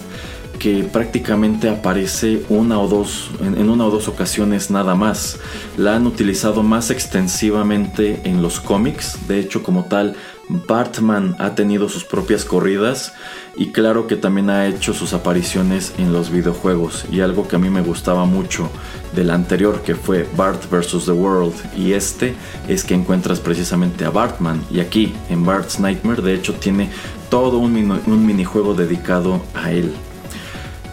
que 0.58 0.84
prácticamente 0.84 1.68
aparece 1.68 2.42
una 2.48 2.78
o 2.78 2.88
dos, 2.88 3.30
en, 3.40 3.68
una 3.68 3.86
o 3.86 3.90
dos 3.90 4.08
ocasiones 4.08 4.70
nada 4.70 4.94
más. 4.94 5.38
La 5.76 5.96
han 5.96 6.06
utilizado 6.06 6.62
más 6.62 6.90
extensivamente 6.90 8.20
en 8.24 8.42
los 8.42 8.60
cómics, 8.60 9.28
de 9.28 9.40
hecho 9.40 9.62
como 9.62 9.84
tal, 9.84 10.16
Batman 10.48 11.36
ha 11.38 11.54
tenido 11.54 11.88
sus 11.88 12.04
propias 12.04 12.44
corridas 12.44 13.12
y 13.54 13.70
claro 13.70 14.06
que 14.06 14.16
también 14.16 14.48
ha 14.48 14.66
hecho 14.66 14.94
sus 14.94 15.12
apariciones 15.12 15.92
en 15.98 16.12
los 16.12 16.30
videojuegos 16.30 17.04
y 17.10 17.20
algo 17.20 17.46
que 17.46 17.56
a 17.56 17.58
mí 17.58 17.68
me 17.68 17.82
gustaba 17.82 18.24
mucho 18.24 18.70
del 19.14 19.30
anterior 19.30 19.82
que 19.82 19.94
fue 19.94 20.26
Bart 20.36 20.70
vs. 20.70 21.04
The 21.04 21.12
World 21.12 21.54
y 21.76 21.92
este 21.92 22.34
es 22.66 22.82
que 22.82 22.94
encuentras 22.94 23.40
precisamente 23.40 24.06
a 24.06 24.10
Bartman 24.10 24.64
y 24.70 24.80
aquí 24.80 25.14
en 25.28 25.44
Bart's 25.44 25.80
Nightmare 25.80 26.22
de 26.22 26.34
hecho 26.34 26.54
tiene 26.54 26.88
todo 27.28 27.58
un, 27.58 27.74
un 28.06 28.26
minijuego 28.26 28.74
dedicado 28.74 29.42
a 29.54 29.70
él. 29.70 29.92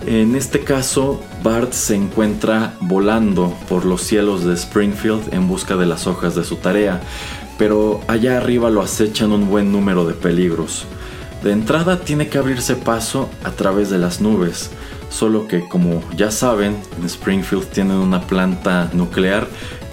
En 0.08 0.36
este 0.36 0.60
caso, 0.60 1.20
Bart 1.42 1.74
se 1.74 1.96
encuentra 1.96 2.76
volando 2.80 3.58
por 3.68 3.86
los 3.86 4.04
cielos 4.04 4.44
de 4.46 4.54
Springfield 4.54 5.34
en 5.34 5.48
busca 5.48 5.76
de 5.78 5.88
las 5.88 6.06
hojas 6.06 6.36
de 6.36 6.44
su 6.44 6.58
tarea, 6.58 7.02
pero 7.58 8.02
allá 8.08 8.38
arriba 8.38 8.70
lo 8.70 8.84
acechan 8.84 9.32
un 9.32 9.50
buen 9.50 9.72
número 9.72 10.06
de 10.06 10.14
peligros. 10.14 10.86
De 11.44 11.52
entrada 11.52 12.02
tiene 12.02 12.28
que 12.28 12.38
abrirse 12.38 12.76
paso 12.76 13.30
a 13.44 13.50
través 13.50 13.90
de 13.90 13.98
las 13.98 14.22
nubes, 14.22 14.70
solo 15.10 15.48
que 15.48 15.68
como 15.68 16.04
ya 16.16 16.30
saben, 16.30 16.78
en 17.00 17.06
Springfield 17.06 17.66
tienen 17.70 17.98
una 17.98 18.28
planta 18.28 18.92
nuclear 18.94 19.48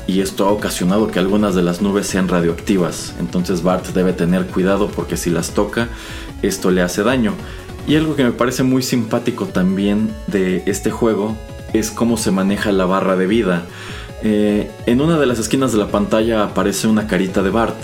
y 0.06 0.20
esto 0.20 0.46
ha 0.46 0.50
ocasionado 0.50 1.10
que 1.10 1.20
algunas 1.20 1.54
de 1.54 1.62
las 1.62 1.80
nubes 1.80 2.06
sean 2.06 2.28
radioactivas, 2.28 3.14
entonces 3.18 3.62
Bart 3.62 3.86
debe 3.94 4.12
tener 4.12 4.46
cuidado 4.46 4.88
porque 4.88 5.16
si 5.16 5.30
las 5.30 5.52
toca, 5.52 5.88
esto 6.42 6.70
le 6.70 6.82
hace 6.82 7.02
daño. 7.02 7.34
Y 7.86 7.96
algo 7.96 8.14
que 8.14 8.24
me 8.24 8.32
parece 8.32 8.62
muy 8.62 8.82
simpático 8.82 9.46
también 9.46 10.10
de 10.28 10.62
este 10.66 10.90
juego 10.90 11.36
es 11.72 11.90
cómo 11.90 12.16
se 12.16 12.30
maneja 12.30 12.72
la 12.72 12.84
barra 12.84 13.16
de 13.16 13.26
vida. 13.26 13.64
Eh, 14.22 14.70
en 14.86 15.00
una 15.00 15.18
de 15.18 15.26
las 15.26 15.38
esquinas 15.38 15.72
de 15.72 15.78
la 15.78 15.88
pantalla 15.88 16.44
aparece 16.44 16.86
una 16.86 17.06
carita 17.06 17.42
de 17.42 17.50
Bart. 17.50 17.76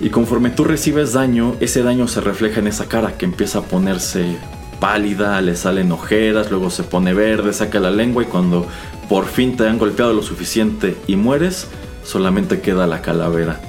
Y 0.00 0.10
conforme 0.10 0.50
tú 0.50 0.64
recibes 0.64 1.12
daño, 1.12 1.54
ese 1.60 1.82
daño 1.82 2.08
se 2.08 2.20
refleja 2.20 2.60
en 2.60 2.66
esa 2.66 2.86
cara 2.86 3.16
que 3.16 3.24
empieza 3.24 3.60
a 3.60 3.62
ponerse 3.62 4.36
pálida, 4.80 5.40
le 5.40 5.56
salen 5.56 5.92
ojeras, 5.92 6.50
luego 6.50 6.70
se 6.70 6.82
pone 6.82 7.14
verde, 7.14 7.52
saca 7.52 7.80
la 7.80 7.90
lengua 7.90 8.22
y 8.22 8.26
cuando 8.26 8.66
por 9.08 9.26
fin 9.26 9.56
te 9.56 9.66
han 9.66 9.78
golpeado 9.78 10.12
lo 10.12 10.22
suficiente 10.22 10.96
y 11.06 11.16
mueres, 11.16 11.68
solamente 12.04 12.60
queda 12.60 12.86
la 12.86 13.02
calavera. 13.02 13.60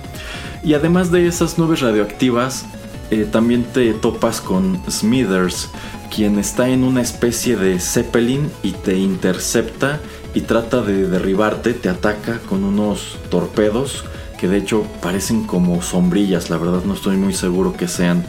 Y 0.64 0.74
además 0.74 1.12
de 1.12 1.28
esas 1.28 1.58
nubes 1.58 1.80
radioactivas, 1.80 2.66
eh, 3.12 3.28
también 3.32 3.64
te 3.64 3.94
topas 3.94 4.42
con 4.42 4.82
Smithers, 4.90 5.70
quien 6.14 6.40
está 6.40 6.70
en 6.70 6.84
una 6.84 7.02
especie 7.02 7.56
de 7.56 7.80
Zeppelin 7.80 8.50
y 8.64 8.72
te 8.72 8.98
intercepta 8.98 10.00
y 10.34 10.42
trata 10.42 10.82
de 10.82 11.08
derribarte, 11.08 11.74
te 11.74 11.90
ataca 11.90 12.40
con 12.40 12.64
unos 12.64 13.18
torpedos 13.30 14.04
que 14.38 14.48
de 14.48 14.58
hecho 14.58 14.84
parecen 15.02 15.44
como 15.44 15.82
sombrillas, 15.82 16.50
la 16.50 16.58
verdad 16.58 16.84
no 16.86 16.94
estoy 16.94 17.18
muy 17.18 17.34
seguro 17.34 17.74
que 17.74 17.88
sean. 17.88 18.24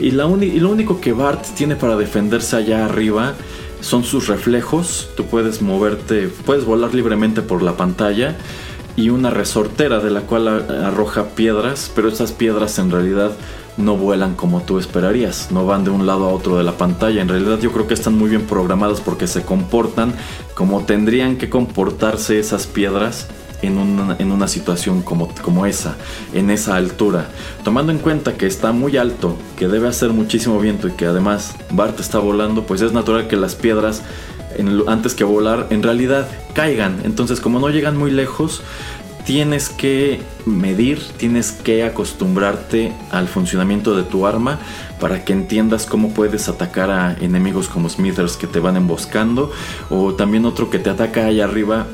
Y, 0.00 0.08
y 0.08 0.10
lo 0.60 0.70
único 0.70 1.00
que 1.00 1.12
Bart 1.12 1.44
tiene 1.54 1.76
para 1.76 1.96
defenderse 1.96 2.56
allá 2.56 2.84
arriba 2.84 3.34
son 3.80 4.04
sus 4.04 4.28
reflejos, 4.28 5.08
tú 5.16 5.26
puedes 5.26 5.62
moverte, 5.62 6.28
puedes 6.44 6.64
volar 6.64 6.94
libremente 6.94 7.42
por 7.42 7.62
la 7.62 7.76
pantalla 7.76 8.36
y 8.96 9.10
una 9.10 9.30
resortera 9.30 10.00
de 10.00 10.10
la 10.10 10.22
cual 10.22 10.48
arroja 10.48 11.30
piedras, 11.30 11.90
pero 11.94 12.08
esas 12.08 12.32
piedras 12.32 12.78
en 12.78 12.90
realidad 12.90 13.32
no 13.76 13.96
vuelan 13.96 14.34
como 14.34 14.62
tú 14.62 14.78
esperarías, 14.78 15.50
no 15.50 15.66
van 15.66 15.84
de 15.84 15.90
un 15.90 16.06
lado 16.06 16.26
a 16.26 16.32
otro 16.32 16.58
de 16.58 16.64
la 16.64 16.72
pantalla. 16.72 17.22
En 17.22 17.28
realidad 17.28 17.58
yo 17.60 17.72
creo 17.72 17.86
que 17.86 17.94
están 17.94 18.16
muy 18.16 18.30
bien 18.30 18.46
programadas 18.46 19.00
porque 19.00 19.26
se 19.26 19.42
comportan 19.42 20.14
como 20.54 20.84
tendrían 20.84 21.36
que 21.36 21.48
comportarse 21.48 22.38
esas 22.38 22.66
piedras 22.66 23.28
en 23.62 23.78
una, 23.78 24.48
situación 24.48 25.02
como, 25.02 25.28
como 25.40 25.66
esa, 25.66 25.96
en 26.34 26.50
esa 26.50 26.76
altura. 26.76 27.28
Tomando 27.62 27.92
en 27.92 27.98
cuenta 27.98 28.34
que 28.34 28.46
está 28.46 28.72
muy 28.72 28.96
alto, 28.96 29.36
que 29.56 29.68
debe 29.68 29.88
hacer 29.88 30.10
muchísimo 30.10 30.58
viento 30.58 30.88
y 30.88 30.92
que 30.92 31.06
además 31.06 31.54
Bart 31.70 31.98
está 32.00 32.18
volando, 32.18 32.64
pues 32.64 32.82
es 32.82 32.92
natural 32.92 33.28
que 33.28 33.36
las 33.36 33.54
piedras 33.54 34.02
antes 34.86 35.14
que 35.14 35.24
volar 35.24 35.68
en 35.70 35.82
realidad 35.82 36.28
caigan. 36.54 37.00
Entonces 37.04 37.40
como 37.40 37.60
no 37.60 37.70
llegan 37.70 37.96
muy 37.96 38.10
lejos, 38.10 38.62
tienes 39.24 39.68
que 39.68 40.20
medir, 40.46 41.00
tienes 41.16 41.52
que 41.52 41.84
acostumbrarte 41.84 42.92
al 43.10 43.28
funcionamiento 43.28 43.96
de 43.96 44.02
tu 44.02 44.26
arma 44.26 44.58
para 45.00 45.24
que 45.24 45.32
entiendas 45.32 45.86
cómo 45.86 46.12
puedes 46.12 46.48
atacar 46.48 46.90
a 46.90 47.16
enemigos 47.20 47.68
como 47.68 47.88
Smithers 47.88 48.36
que 48.36 48.46
te 48.46 48.60
van 48.60 48.76
emboscando 48.76 49.52
o 49.90 50.14
también 50.14 50.44
otro 50.44 50.70
que 50.70 50.78
te 50.78 50.90
ataca 50.90 51.26
allá 51.26 51.44
arriba 51.44 51.86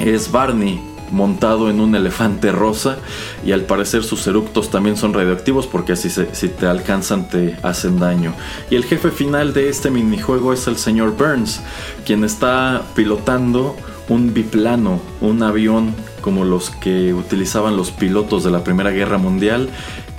es 0.00 0.30
Barney 0.30 0.90
montado 1.10 1.70
en 1.70 1.80
un 1.80 1.94
elefante 1.94 2.52
rosa 2.52 2.98
y 3.44 3.52
al 3.52 3.62
parecer 3.62 4.04
sus 4.04 4.26
eructos 4.26 4.70
también 4.70 4.96
son 4.96 5.12
radioactivos 5.12 5.66
porque 5.66 5.92
así 5.92 6.08
si 6.10 6.48
te 6.48 6.66
alcanzan 6.66 7.28
te 7.28 7.56
hacen 7.62 7.98
daño. 7.98 8.32
Y 8.70 8.76
el 8.76 8.84
jefe 8.84 9.10
final 9.10 9.52
de 9.52 9.68
este 9.68 9.90
minijuego 9.90 10.52
es 10.52 10.66
el 10.66 10.76
señor 10.76 11.16
Burns, 11.16 11.60
quien 12.06 12.24
está 12.24 12.82
pilotando 12.94 13.76
un 14.08 14.32
biplano, 14.34 15.00
un 15.20 15.42
avión 15.42 15.94
como 16.20 16.44
los 16.44 16.70
que 16.70 17.14
utilizaban 17.14 17.76
los 17.76 17.90
pilotos 17.90 18.44
de 18.44 18.50
la 18.50 18.64
Primera 18.64 18.90
Guerra 18.90 19.18
Mundial 19.18 19.68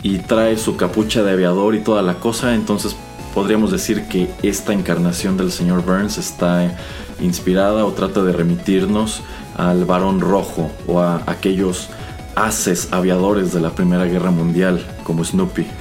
y 0.04 0.18
trae 0.20 0.58
su 0.58 0.78
capucha 0.78 1.24
de 1.24 1.32
aviador 1.32 1.76
y 1.76 1.80
toda 1.80 2.02
la 2.02 2.16
cosa, 2.16 2.56
entonces 2.56 2.96
podríamos 3.34 3.72
decir 3.72 4.08
que 4.08 4.30
esta 4.44 4.74
encarnación 4.74 5.38
del 5.38 5.52
señor 5.52 5.84
Burns 5.84 6.18
está 6.18 6.78
inspirada 7.22 7.86
o 7.86 7.92
trata 7.94 8.24
de 8.24 8.34
remitirnos 8.34 9.22
al 9.58 9.86
varón 9.86 10.20
rojo 10.20 10.72
o 10.88 11.00
a 11.00 11.24
aquellos 11.28 11.90
haces 12.36 12.90
aviadores 12.92 13.54
de 13.54 13.62
la 13.62 13.72
Primera 13.72 14.06
Guerra 14.06 14.32
Mundial 14.32 14.86
como 15.04 15.24
Snoopy. 15.24 15.66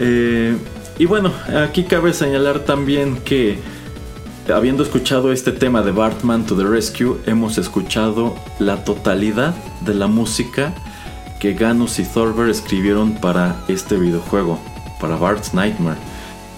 Eh, 0.00 0.56
y 0.96 1.06
bueno, 1.06 1.32
aquí 1.66 1.82
cabe 1.82 2.12
señalar 2.12 2.60
también 2.60 3.16
que 3.24 3.58
habiendo 4.54 4.82
escuchado 4.82 5.32
este 5.32 5.52
tema 5.52 5.82
de 5.82 5.92
Bartman 5.92 6.46
to 6.46 6.56
the 6.56 6.64
Rescue, 6.64 7.18
hemos 7.26 7.58
escuchado 7.58 8.36
la 8.58 8.84
totalidad 8.84 9.54
de 9.82 9.94
la 9.94 10.06
música 10.06 10.74
que 11.38 11.54
Ganus 11.54 11.98
y 11.98 12.04
Thorber 12.04 12.48
escribieron 12.48 13.14
para 13.14 13.64
este 13.68 13.96
videojuego, 13.96 14.58
para 15.00 15.16
Bart's 15.16 15.54
Nightmare. 15.54 15.98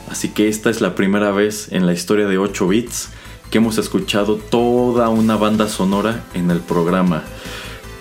Así 0.09 0.29
que 0.29 0.49
esta 0.49 0.71
es 0.71 0.81
la 0.81 0.95
primera 0.95 1.33
vez 1.33 1.69
en 1.73 1.87
la 1.87 1.93
historia 1.93 2.27
de 2.27 2.39
8 2.39 2.69
bits 2.69 3.09
que 3.51 3.59
hemos 3.59 3.79
escuchado 3.79 4.37
toda 4.37 5.09
una 5.09 5.37
banda 5.37 5.69
sonora 5.69 6.25
en 6.35 6.51
el 6.51 6.61
programa. 6.61 7.25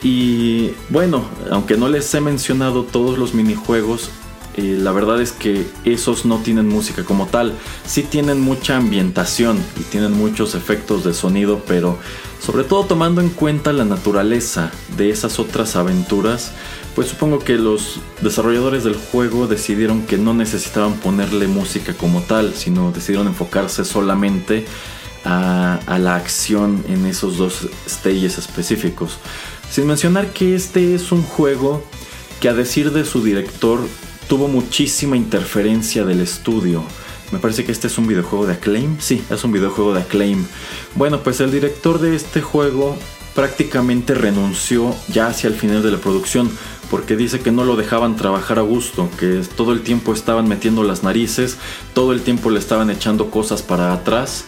Y 0.03 0.71
bueno, 0.89 1.25
aunque 1.51 1.77
no 1.77 1.89
les 1.89 2.13
he 2.13 2.21
mencionado 2.21 2.83
todos 2.83 3.17
los 3.17 3.33
minijuegos, 3.33 4.11
la 4.61 4.91
verdad 4.91 5.21
es 5.21 5.31
que 5.31 5.67
esos 5.85 6.25
no 6.25 6.37
tienen 6.39 6.67
música 6.67 7.03
como 7.03 7.27
tal. 7.27 7.53
Sí 7.85 8.03
tienen 8.03 8.41
mucha 8.41 8.77
ambientación 8.77 9.59
y 9.79 9.83
tienen 9.83 10.13
muchos 10.13 10.55
efectos 10.55 11.03
de 11.03 11.13
sonido, 11.13 11.63
pero 11.67 11.97
sobre 12.39 12.63
todo 12.63 12.85
tomando 12.85 13.21
en 13.21 13.29
cuenta 13.29 13.73
la 13.73 13.85
naturaleza 13.85 14.71
de 14.97 15.09
esas 15.09 15.39
otras 15.39 15.75
aventuras, 15.75 16.51
pues 16.95 17.07
supongo 17.07 17.39
que 17.39 17.57
los 17.57 17.99
desarrolladores 18.21 18.83
del 18.83 18.95
juego 18.95 19.47
decidieron 19.47 20.05
que 20.05 20.17
no 20.17 20.33
necesitaban 20.33 20.93
ponerle 20.95 21.47
música 21.47 21.93
como 21.93 22.21
tal, 22.21 22.53
sino 22.55 22.91
decidieron 22.91 23.27
enfocarse 23.27 23.85
solamente 23.85 24.65
a, 25.25 25.79
a 25.85 25.99
la 25.99 26.15
acción 26.15 26.83
en 26.87 27.05
esos 27.05 27.37
dos 27.37 27.67
stages 27.87 28.37
específicos. 28.37 29.17
Sin 29.69 29.85
mencionar 29.85 30.33
que 30.33 30.55
este 30.55 30.95
es 30.95 31.11
un 31.11 31.23
juego 31.23 31.83
que 32.39 32.49
a 32.49 32.53
decir 32.53 32.91
de 32.91 33.05
su 33.05 33.23
director 33.23 33.79
tuvo 34.29 34.47
muchísima 34.47 35.17
interferencia 35.17 36.05
del 36.05 36.21
estudio. 36.21 36.83
Me 37.31 37.39
parece 37.39 37.65
que 37.65 37.71
este 37.71 37.87
es 37.87 37.97
un 37.97 38.07
videojuego 38.07 38.45
de 38.45 38.53
Acclaim. 38.53 38.97
Sí, 38.99 39.23
es 39.29 39.43
un 39.43 39.51
videojuego 39.51 39.93
de 39.93 40.01
Acclaim. 40.01 40.45
Bueno, 40.95 41.21
pues 41.21 41.41
el 41.41 41.51
director 41.51 41.99
de 41.99 42.15
este 42.15 42.39
juego 42.39 42.95
prácticamente 43.33 44.13
renunció 44.13 44.95
ya 45.07 45.27
hacia 45.27 45.47
el 45.47 45.55
final 45.55 45.81
de 45.81 45.91
la 45.91 45.97
producción 45.97 46.49
porque 46.91 47.15
dice 47.15 47.39
que 47.39 47.51
no 47.51 47.65
lo 47.65 47.75
dejaban 47.75 48.15
trabajar 48.15 48.59
a 48.59 48.63
gusto, 48.63 49.09
que 49.19 49.41
todo 49.55 49.73
el 49.73 49.81
tiempo 49.81 50.13
estaban 50.13 50.47
metiendo 50.47 50.83
las 50.83 51.03
narices, 51.03 51.57
todo 51.93 52.13
el 52.13 52.21
tiempo 52.21 52.49
le 52.49 52.59
estaban 52.59 52.89
echando 52.89 53.29
cosas 53.29 53.61
para 53.61 53.93
atrás 53.93 54.45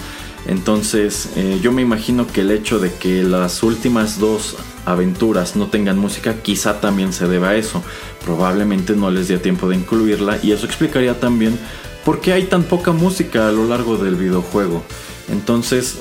Entonces 0.47 1.29
eh, 1.35 1.59
yo 1.61 1.71
me 1.71 1.83
imagino 1.83 2.27
que 2.27 2.41
el 2.41 2.51
hecho 2.51 2.79
de 2.79 2.93
que 2.93 3.23
las 3.23 3.61
últimas 3.63 4.19
dos 4.19 4.57
aventuras 4.85 5.55
no 5.55 5.67
tengan 5.67 5.97
música 5.97 6.35
quizá 6.41 6.79
también 6.79 7.13
se 7.13 7.27
deba 7.27 7.49
a 7.49 7.55
eso. 7.55 7.83
Probablemente 8.23 8.95
no 8.95 9.11
les 9.11 9.27
dé 9.27 9.37
tiempo 9.37 9.69
de 9.69 9.75
incluirla 9.75 10.39
y 10.41 10.51
eso 10.51 10.65
explicaría 10.65 11.19
también 11.19 11.57
por 12.05 12.21
qué 12.21 12.33
hay 12.33 12.45
tan 12.45 12.63
poca 12.63 12.91
música 12.91 13.47
a 13.47 13.51
lo 13.51 13.67
largo 13.67 13.97
del 13.97 14.15
videojuego. 14.15 14.83
Entonces, 15.29 15.97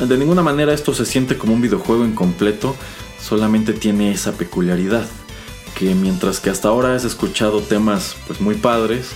de 0.00 0.16
ninguna 0.16 0.42
manera 0.42 0.72
esto 0.72 0.94
se 0.94 1.04
siente 1.04 1.36
como 1.36 1.54
un 1.54 1.60
videojuego 1.60 2.04
incompleto, 2.04 2.74
solamente 3.20 3.72
tiene 3.72 4.10
esa 4.10 4.32
peculiaridad 4.32 5.06
que 5.78 5.94
mientras 5.94 6.40
que 6.40 6.50
hasta 6.50 6.68
ahora 6.68 6.94
has 6.94 7.04
escuchado 7.04 7.60
temas 7.60 8.16
pues 8.26 8.40
muy 8.40 8.54
padres, 8.54 9.10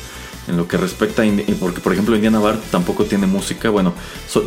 en 0.48 0.56
lo 0.56 0.68
que 0.68 0.76
respecta 0.76 1.22
a 1.22 1.26
porque 1.58 1.80
por 1.80 1.92
ejemplo 1.92 2.14
Indiana 2.14 2.38
Bar 2.38 2.60
tampoco 2.70 3.04
tiene 3.04 3.26
música. 3.26 3.70
Bueno 3.70 3.94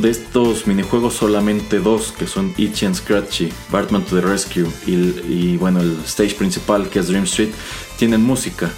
de 0.01 0.09
estos 0.09 0.67
minijuegos 0.67 1.13
solamente 1.13 1.79
dos 1.79 2.11
que 2.11 2.27
son 2.27 2.53
Itchy 2.57 2.85
and 2.85 2.95
Scratchy 2.95 3.51
Bartman 3.71 4.03
to 4.03 4.15
the 4.15 4.21
Rescue 4.21 4.67
y, 4.85 5.57
bueno 5.57 5.81
el 5.81 5.97
stage 6.05 6.35
principal 6.35 6.89
que 6.89 6.99
es 6.99 7.07
Dream 7.07 7.23
Street 7.25 7.49
tienen 7.97 8.23
música. 8.23 8.69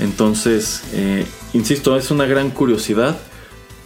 Entonces 0.00 0.82
eh, 0.92 1.26
insisto 1.52 1.96
es 1.96 2.10
una 2.10 2.26
gran 2.26 2.50
curiosidad. 2.50 3.18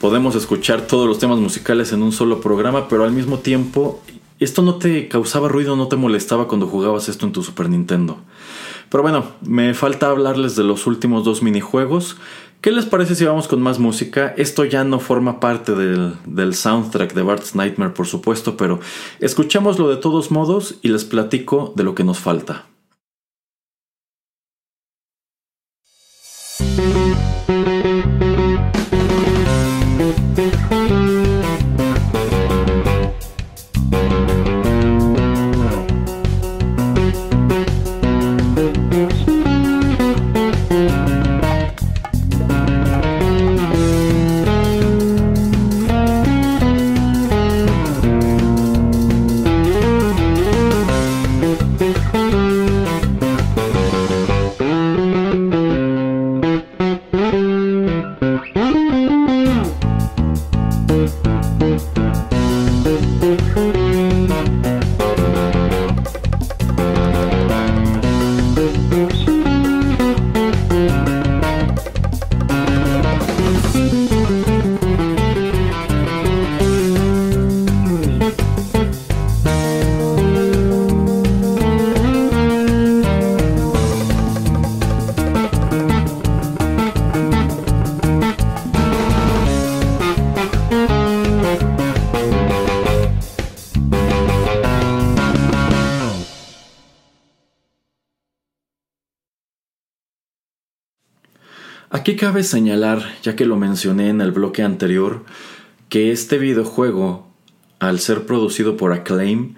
Podemos 0.00 0.36
escuchar 0.36 0.82
todos 0.82 1.08
los 1.08 1.18
temas 1.18 1.38
musicales 1.38 1.92
en 1.92 2.02
un 2.02 2.12
solo 2.12 2.40
programa 2.40 2.88
pero 2.88 3.04
al 3.04 3.12
mismo 3.12 3.38
tiempo 3.38 4.00
esto 4.40 4.62
no 4.62 4.76
te 4.76 5.08
causaba 5.08 5.48
ruido 5.48 5.74
no 5.74 5.88
te 5.88 5.96
molestaba 5.96 6.46
cuando 6.46 6.68
jugabas 6.68 7.08
esto 7.08 7.26
en 7.26 7.32
tu 7.32 7.42
Super 7.42 7.68
Nintendo. 7.68 8.18
Pero 8.90 9.02
bueno, 9.02 9.32
me 9.42 9.74
falta 9.74 10.08
hablarles 10.08 10.56
de 10.56 10.64
los 10.64 10.86
últimos 10.86 11.24
dos 11.24 11.42
minijuegos. 11.42 12.16
¿Qué 12.60 12.72
les 12.72 12.86
parece 12.86 13.14
si 13.14 13.24
vamos 13.24 13.46
con 13.46 13.62
más 13.62 13.78
música? 13.78 14.34
Esto 14.36 14.64
ya 14.64 14.82
no 14.82 14.98
forma 14.98 15.38
parte 15.38 15.76
del, 15.76 16.54
soundtrack 16.54 17.14
de 17.14 17.22
Bart's 17.22 17.54
Nightmare, 17.54 17.92
por 17.92 18.08
supuesto, 18.08 18.56
pero 18.56 18.80
escuchémoslo 19.20 19.88
de 19.88 19.96
todos 19.96 20.32
modos 20.32 20.74
y 20.82 20.88
les 20.88 21.04
platico 21.04 21.72
de 21.76 21.84
lo 21.84 21.94
que 21.94 22.02
nos 22.02 22.18
falta. 22.18 22.67
Aquí 101.90 102.16
cabe 102.16 102.42
señalar, 102.42 103.02
ya 103.22 103.34
que 103.34 103.46
lo 103.46 103.56
mencioné 103.56 104.10
en 104.10 104.20
el 104.20 104.30
bloque 104.30 104.62
anterior, 104.62 105.24
que 105.88 106.12
este 106.12 106.36
videojuego, 106.36 107.26
al 107.78 107.98
ser 107.98 108.26
producido 108.26 108.76
por 108.76 108.92
Acclaim, 108.92 109.54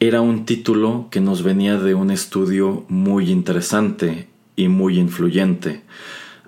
era 0.00 0.20
un 0.20 0.44
título 0.44 1.06
que 1.12 1.20
nos 1.20 1.44
venía 1.44 1.78
de 1.78 1.94
un 1.94 2.10
estudio 2.10 2.84
muy 2.88 3.30
interesante 3.30 4.28
y 4.56 4.66
muy 4.66 4.98
influyente. 4.98 5.82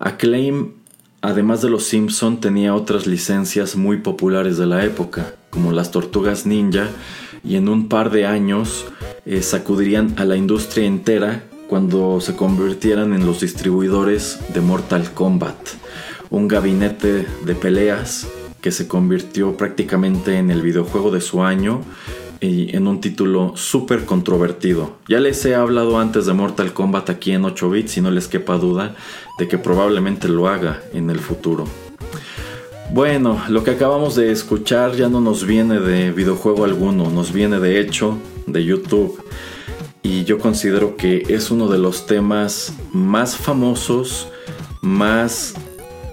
Acclaim, 0.01 0.73
además 1.23 1.63
de 1.63 1.71
los 1.71 1.85
Simpson, 1.85 2.41
tenía 2.41 2.75
otras 2.75 3.07
licencias 3.07 3.77
muy 3.77 3.99
populares 3.99 4.59
de 4.59 4.67
la 4.67 4.85
época, 4.85 5.37
como 5.51 5.71
las 5.71 5.93
Tortugas 5.93 6.45
Ninja, 6.45 6.89
y 7.45 7.55
en 7.55 7.69
un 7.69 7.89
par 7.89 8.11
de 8.11 8.27
años 8.27 8.85
eh, 9.27 9.43
sacudirían 9.43 10.13
a 10.17 10.25
la 10.25 10.37
industria 10.37 10.87
entera 10.87 11.45
cuando 11.71 12.21
se 12.21 12.35
convirtieran 12.35 13.15
en 13.15 13.25
los 13.25 13.43
distribuidores 13.43 14.41
de 14.53 14.61
Mortal 14.61 15.13
Kombat, 15.15 15.55
un 16.29 16.49
gabinete 16.49 17.29
de 17.45 17.55
peleas 17.55 18.27
que 18.61 18.73
se 18.73 18.89
convirtió 18.89 19.57
prácticamente 19.57 20.37
en 20.37 20.51
el 20.51 20.63
videojuego 20.63 21.13
de 21.13 21.21
su 21.21 21.45
año 21.45 21.83
y 22.41 22.75
en 22.75 22.89
un 22.89 23.01
título 23.01 23.53
súper 23.55 24.05
controvertido. 24.05 24.97
Ya 25.07 25.21
les 25.21 25.45
he 25.45 25.55
hablado 25.55 26.01
antes 26.01 26.27
de 26.27 26.33
Mortal 26.33 26.73
Kombat 26.73 27.09
aquí 27.09 27.31
en 27.31 27.45
8 27.45 27.71
bits 27.71 27.99
y 27.99 28.01
no 28.01 28.11
les 28.11 28.27
quepa 28.27 28.59
duda 28.59 28.97
de 29.39 29.47
que 29.47 29.57
probablemente 29.57 30.29
lo 30.29 30.49
haga 30.49 30.83
en 30.93 31.09
el 31.09 31.21
futuro. 31.21 31.67
Bueno, 32.93 33.41
lo 33.49 33.63
que 33.63 33.71
acabamos 33.71 34.17
de 34.17 34.33
escuchar 34.33 34.97
ya 34.97 35.09
no 35.09 35.21
nos 35.21 35.47
viene 35.47 35.79
de 35.79 36.11
videojuego 36.11 36.65
alguno, 36.65 37.11
nos 37.11 37.33
viene 37.33 37.61
de 37.61 37.79
hecho 37.79 38.19
de 38.49 38.65
YouTube 38.65 39.23
y 40.03 40.25
yo 40.25 40.39
considero 40.39 40.97
que 40.97 41.25
es 41.29 41.51
uno 41.51 41.69
de 41.69 41.79
los 41.79 42.07
temas 42.07 42.73
más 42.93 43.37
famosos, 43.37 44.29
más 44.81 45.55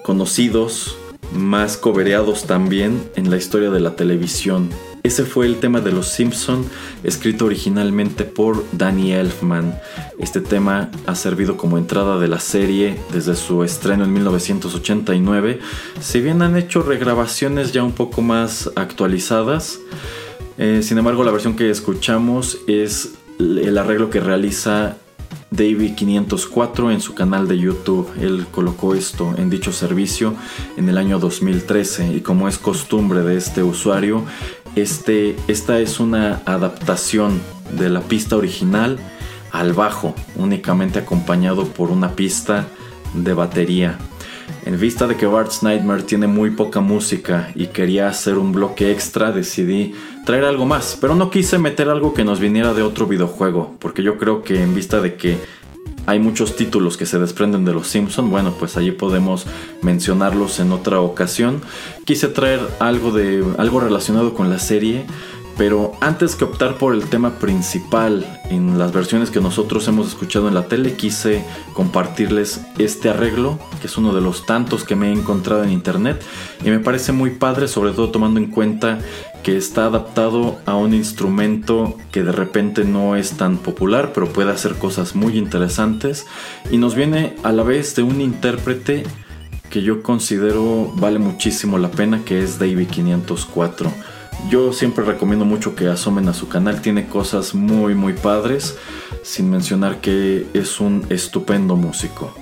conocidos, 0.02 0.96
más 1.32 1.76
cobereados 1.76 2.44
también 2.44 3.10
en 3.16 3.30
la 3.30 3.36
historia 3.36 3.70
de 3.70 3.80
la 3.80 3.96
televisión. 3.96 4.70
Ese 5.02 5.24
fue 5.24 5.46
el 5.46 5.60
tema 5.60 5.80
de 5.80 5.92
Los 5.92 6.08
Simpson, 6.08 6.66
escrito 7.02 7.46
originalmente 7.46 8.24
por 8.24 8.64
Danny 8.72 9.12
Elfman. 9.12 9.78
Este 10.18 10.40
tema 10.40 10.90
ha 11.06 11.14
servido 11.14 11.56
como 11.56 11.78
entrada 11.78 12.18
de 12.18 12.28
la 12.28 12.40
serie 12.40 12.98
desde 13.12 13.36
su 13.36 13.62
estreno 13.62 14.04
en 14.04 14.12
1989. 14.12 15.60
Si 16.00 16.20
bien 16.20 16.42
han 16.42 16.56
hecho 16.56 16.82
regrabaciones 16.82 17.72
ya 17.72 17.84
un 17.84 17.92
poco 17.92 18.22
más 18.22 18.70
actualizadas, 18.74 19.78
eh, 20.58 20.80
sin 20.82 20.98
embargo 20.98 21.22
la 21.22 21.30
versión 21.30 21.54
que 21.54 21.70
escuchamos 21.70 22.58
es 22.66 23.17
el 23.38 23.78
arreglo 23.78 24.10
que 24.10 24.20
realiza 24.20 24.96
David 25.50 25.94
504 25.94 26.90
en 26.90 27.00
su 27.00 27.14
canal 27.14 27.48
de 27.48 27.58
YouTube. 27.58 28.10
Él 28.20 28.46
colocó 28.50 28.94
esto 28.94 29.34
en 29.36 29.50
dicho 29.50 29.72
servicio 29.72 30.34
en 30.76 30.88
el 30.88 30.98
año 30.98 31.18
2013 31.18 32.14
y 32.16 32.20
como 32.20 32.48
es 32.48 32.58
costumbre 32.58 33.22
de 33.22 33.36
este 33.36 33.62
usuario, 33.62 34.24
este, 34.76 35.36
esta 35.48 35.80
es 35.80 36.00
una 36.00 36.42
adaptación 36.44 37.40
de 37.72 37.88
la 37.88 38.00
pista 38.00 38.36
original 38.36 38.98
al 39.50 39.72
bajo, 39.72 40.14
únicamente 40.36 40.98
acompañado 40.98 41.66
por 41.66 41.90
una 41.90 42.14
pista 42.14 42.68
de 43.14 43.32
batería. 43.32 43.98
En 44.64 44.78
vista 44.78 45.06
de 45.06 45.16
que 45.16 45.26
Bart's 45.26 45.62
Nightmare 45.62 46.02
tiene 46.02 46.26
muy 46.26 46.50
poca 46.50 46.80
música 46.80 47.50
y 47.54 47.68
quería 47.68 48.08
hacer 48.08 48.36
un 48.38 48.52
bloque 48.52 48.90
extra, 48.90 49.32
decidí 49.32 49.94
traer 50.26 50.44
algo 50.44 50.66
más, 50.66 50.98
pero 51.00 51.14
no 51.14 51.30
quise 51.30 51.58
meter 51.58 51.88
algo 51.88 52.12
que 52.12 52.24
nos 52.24 52.40
viniera 52.40 52.74
de 52.74 52.82
otro 52.82 53.06
videojuego, 53.06 53.76
porque 53.78 54.02
yo 54.02 54.18
creo 54.18 54.42
que 54.42 54.62
en 54.62 54.74
vista 54.74 55.00
de 55.00 55.14
que 55.14 55.38
hay 56.08 56.20
muchos 56.20 56.56
títulos 56.56 56.96
que 56.96 57.04
se 57.04 57.18
desprenden 57.18 57.66
de 57.66 57.74
los 57.74 57.86
Simpson, 57.88 58.30
bueno, 58.30 58.54
pues 58.58 58.78
allí 58.78 58.92
podemos 58.92 59.46
mencionarlos 59.82 60.58
en 60.58 60.72
otra 60.72 61.00
ocasión. 61.00 61.60
Quise 62.06 62.28
traer 62.28 62.60
algo 62.78 63.10
de 63.10 63.44
algo 63.58 63.80
relacionado 63.80 64.32
con 64.32 64.48
la 64.48 64.58
serie 64.58 65.04
pero 65.58 65.92
antes 66.00 66.36
que 66.36 66.44
optar 66.44 66.78
por 66.78 66.94
el 66.94 67.10
tema 67.10 67.40
principal 67.40 68.40
en 68.48 68.78
las 68.78 68.92
versiones 68.92 69.32
que 69.32 69.40
nosotros 69.40 69.88
hemos 69.88 70.06
escuchado 70.06 70.46
en 70.46 70.54
la 70.54 70.68
tele, 70.68 70.94
quise 70.94 71.44
compartirles 71.74 72.60
este 72.78 73.10
arreglo, 73.10 73.58
que 73.80 73.88
es 73.88 73.98
uno 73.98 74.14
de 74.14 74.20
los 74.20 74.46
tantos 74.46 74.84
que 74.84 74.94
me 74.94 75.08
he 75.08 75.12
encontrado 75.12 75.64
en 75.64 75.70
internet 75.70 76.22
y 76.64 76.70
me 76.70 76.78
parece 76.78 77.10
muy 77.10 77.30
padre, 77.30 77.66
sobre 77.66 77.90
todo 77.90 78.10
tomando 78.10 78.38
en 78.38 78.46
cuenta 78.46 79.00
que 79.42 79.56
está 79.56 79.86
adaptado 79.86 80.60
a 80.64 80.76
un 80.76 80.94
instrumento 80.94 81.96
que 82.12 82.22
de 82.22 82.32
repente 82.32 82.84
no 82.84 83.16
es 83.16 83.32
tan 83.32 83.58
popular, 83.58 84.12
pero 84.14 84.32
puede 84.32 84.52
hacer 84.52 84.76
cosas 84.76 85.16
muy 85.16 85.36
interesantes 85.36 86.26
y 86.70 86.78
nos 86.78 86.94
viene 86.94 87.34
a 87.42 87.50
la 87.50 87.64
vez 87.64 87.96
de 87.96 88.04
un 88.04 88.20
intérprete 88.20 89.02
que 89.70 89.82
yo 89.82 90.04
considero 90.04 90.92
vale 90.94 91.18
muchísimo 91.18 91.78
la 91.78 91.90
pena, 91.90 92.24
que 92.24 92.42
es 92.42 92.60
Davey 92.60 92.86
504. 92.86 94.17
Yo 94.48 94.72
siempre 94.72 95.04
recomiendo 95.04 95.44
mucho 95.44 95.74
que 95.74 95.88
asomen 95.88 96.28
a 96.28 96.34
su 96.34 96.48
canal, 96.48 96.80
tiene 96.80 97.08
cosas 97.08 97.54
muy 97.54 97.94
muy 97.94 98.14
padres, 98.14 98.78
sin 99.22 99.50
mencionar 99.50 100.00
que 100.00 100.46
es 100.54 100.80
un 100.80 101.04
estupendo 101.10 101.76
músico. 101.76 102.32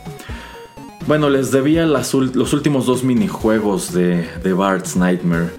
Bueno, 1.07 1.31
les 1.31 1.51
debía 1.51 1.87
los 1.87 2.15
últimos 2.53 2.87
dos 2.87 3.03
minijuegos 3.03 3.93
de, 3.93 4.29
de 4.43 4.53
Bart's 4.53 4.97
Nightmare. 4.97 5.51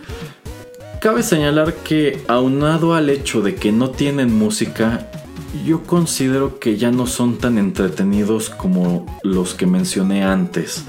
Cabe 1.02 1.24
señalar 1.24 1.74
que 1.74 2.24
aunado 2.28 2.94
al 2.94 3.10
hecho 3.10 3.42
de 3.42 3.56
que 3.56 3.72
no 3.72 3.90
tienen 3.90 4.38
música, 4.38 5.10
yo 5.66 5.84
considero 5.84 6.60
que 6.60 6.78
ya 6.78 6.92
no 6.92 7.08
son 7.08 7.38
tan 7.38 7.58
entretenidos 7.58 8.50
como 8.50 9.06
los 9.24 9.54
que 9.54 9.66
mencioné 9.66 10.24
antes. 10.24 10.84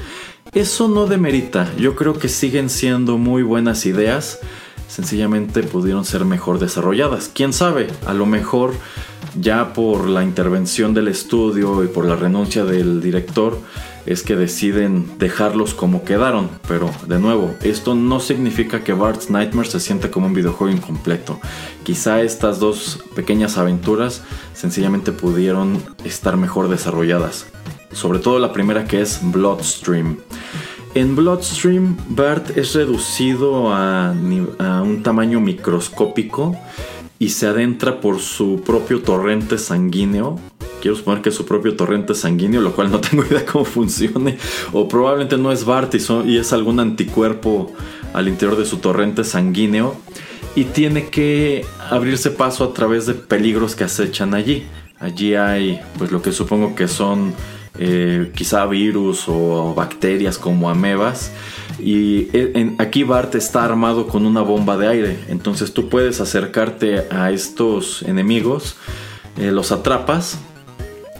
Eso 0.52 0.88
no 0.88 1.06
demerita, 1.06 1.72
yo 1.76 1.94
creo 1.94 2.14
que 2.14 2.28
siguen 2.28 2.70
siendo 2.70 3.18
muy 3.18 3.42
buenas 3.42 3.86
ideas, 3.86 4.40
sencillamente 4.88 5.62
pudieron 5.62 6.04
ser 6.04 6.24
mejor 6.24 6.58
desarrolladas. 6.58 7.30
Quién 7.32 7.52
sabe, 7.52 7.86
a 8.06 8.14
lo 8.14 8.26
mejor 8.26 8.72
ya 9.38 9.72
por 9.72 10.08
la 10.08 10.24
intervención 10.24 10.94
del 10.94 11.08
estudio 11.08 11.84
y 11.84 11.88
por 11.88 12.04
la 12.04 12.16
renuncia 12.16 12.64
del 12.64 13.00
director, 13.00 13.58
es 14.06 14.22
que 14.22 14.36
deciden 14.36 15.18
dejarlos 15.18 15.74
como 15.74 16.02
quedaron. 16.02 16.48
Pero 16.66 16.90
de 17.06 17.20
nuevo, 17.20 17.54
esto 17.62 17.94
no 17.94 18.20
significa 18.20 18.82
que 18.82 18.94
Bart's 18.94 19.28
Nightmare 19.28 19.68
se 19.68 19.80
sienta 19.80 20.10
como 20.10 20.26
un 20.26 20.34
videojuego 20.34 20.74
incompleto. 20.74 21.38
Quizá 21.84 22.22
estas 22.22 22.58
dos 22.58 23.04
pequeñas 23.14 23.58
aventuras 23.58 24.22
sencillamente 24.54 25.12
pudieron 25.12 25.82
estar 26.04 26.36
mejor 26.38 26.68
desarrolladas. 26.68 27.46
Sobre 27.92 28.18
todo 28.18 28.38
la 28.38 28.52
primera 28.52 28.86
que 28.86 29.02
es 29.02 29.20
Bloodstream. 29.22 30.18
En 30.94 31.14
Bloodstream, 31.14 31.96
Bart 32.08 32.56
es 32.56 32.74
reducido 32.74 33.72
a, 33.72 34.12
un 34.12 35.02
tamaño 35.02 35.40
microscópico 35.40 36.56
y 37.18 37.30
se 37.30 37.46
adentra 37.46 38.00
por 38.00 38.20
su 38.20 38.62
propio 38.64 39.02
torrente 39.02 39.58
sanguíneo 39.58 40.38
quiero 40.80 40.96
suponer 40.96 41.22
que 41.22 41.28
es 41.30 41.34
su 41.34 41.44
propio 41.44 41.76
torrente 41.76 42.14
sanguíneo, 42.14 42.60
lo 42.60 42.72
cual 42.72 42.90
no 42.90 43.00
tengo 43.00 43.24
idea 43.24 43.44
cómo 43.44 43.64
funcione. 43.64 44.38
O 44.72 44.88
probablemente 44.88 45.36
no 45.36 45.52
es 45.52 45.64
Bart 45.64 45.94
y, 45.94 46.36
es 46.36 46.52
algún 46.52 46.80
anticuerpo 46.80 47.72
al 48.12 48.28
interior 48.28 48.56
de 48.56 48.64
su 48.64 48.78
torrente 48.78 49.24
sanguíneo. 49.24 49.96
Y 50.54 50.64
tiene 50.64 51.08
que 51.08 51.64
abrirse 51.90 52.30
paso 52.30 52.64
a 52.64 52.72
través 52.72 53.06
de 53.06 53.14
peligros 53.14 53.76
que 53.76 53.84
acechan 53.84 54.34
allí. 54.34 54.66
Allí 54.98 55.34
hay, 55.34 55.80
pues 55.96 56.10
lo 56.10 56.22
que 56.22 56.32
supongo 56.32 56.74
que 56.74 56.88
son 56.88 57.32
eh, 57.78 58.32
quizá 58.34 58.66
virus 58.66 59.24
o 59.28 59.74
bacterias 59.74 60.38
como 60.38 60.68
amebas. 60.68 61.30
Y 61.78 62.28
eh, 62.32 62.74
aquí 62.78 63.04
Bart 63.04 63.34
está 63.36 63.64
armado 63.64 64.08
con 64.08 64.26
una 64.26 64.42
bomba 64.42 64.76
de 64.76 64.88
aire. 64.88 65.18
Entonces 65.28 65.72
tú 65.72 65.88
puedes 65.88 66.20
acercarte 66.20 67.06
a 67.10 67.30
estos 67.30 68.02
enemigos, 68.02 68.76
eh, 69.36 69.52
los 69.52 69.70
atrapas 69.70 70.38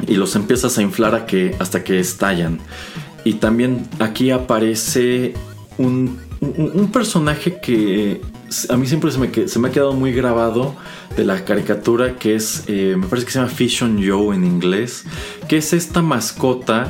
y 0.06 0.14
los 0.14 0.34
empiezas 0.36 0.78
a 0.78 0.82
inflar 0.82 1.26
hasta 1.58 1.84
que 1.84 2.00
estallan. 2.00 2.58
Y 3.24 3.34
también 3.34 3.86
aquí 4.00 4.30
aparece 4.30 5.34
un, 5.76 6.18
personaje 6.92 7.60
que 7.60 8.20
a 8.68 8.76
mí 8.76 8.86
siempre 8.86 9.10
se 9.10 9.18
me, 9.58 9.68
ha 9.68 9.72
quedado 9.72 9.92
muy 9.92 10.12
grabado 10.12 10.74
de 11.16 11.24
la 11.24 11.44
caricatura 11.44 12.16
que 12.16 12.34
es, 12.34 12.64
eh, 12.66 12.94
me 12.96 13.06
parece 13.06 13.26
que 13.26 13.32
se 13.32 13.38
llama 13.38 13.50
Fission 13.50 14.02
Joe 14.04 14.34
en 14.34 14.44
inglés, 14.44 15.04
que 15.48 15.58
es 15.58 15.72
esta 15.72 16.02
mascota 16.02 16.88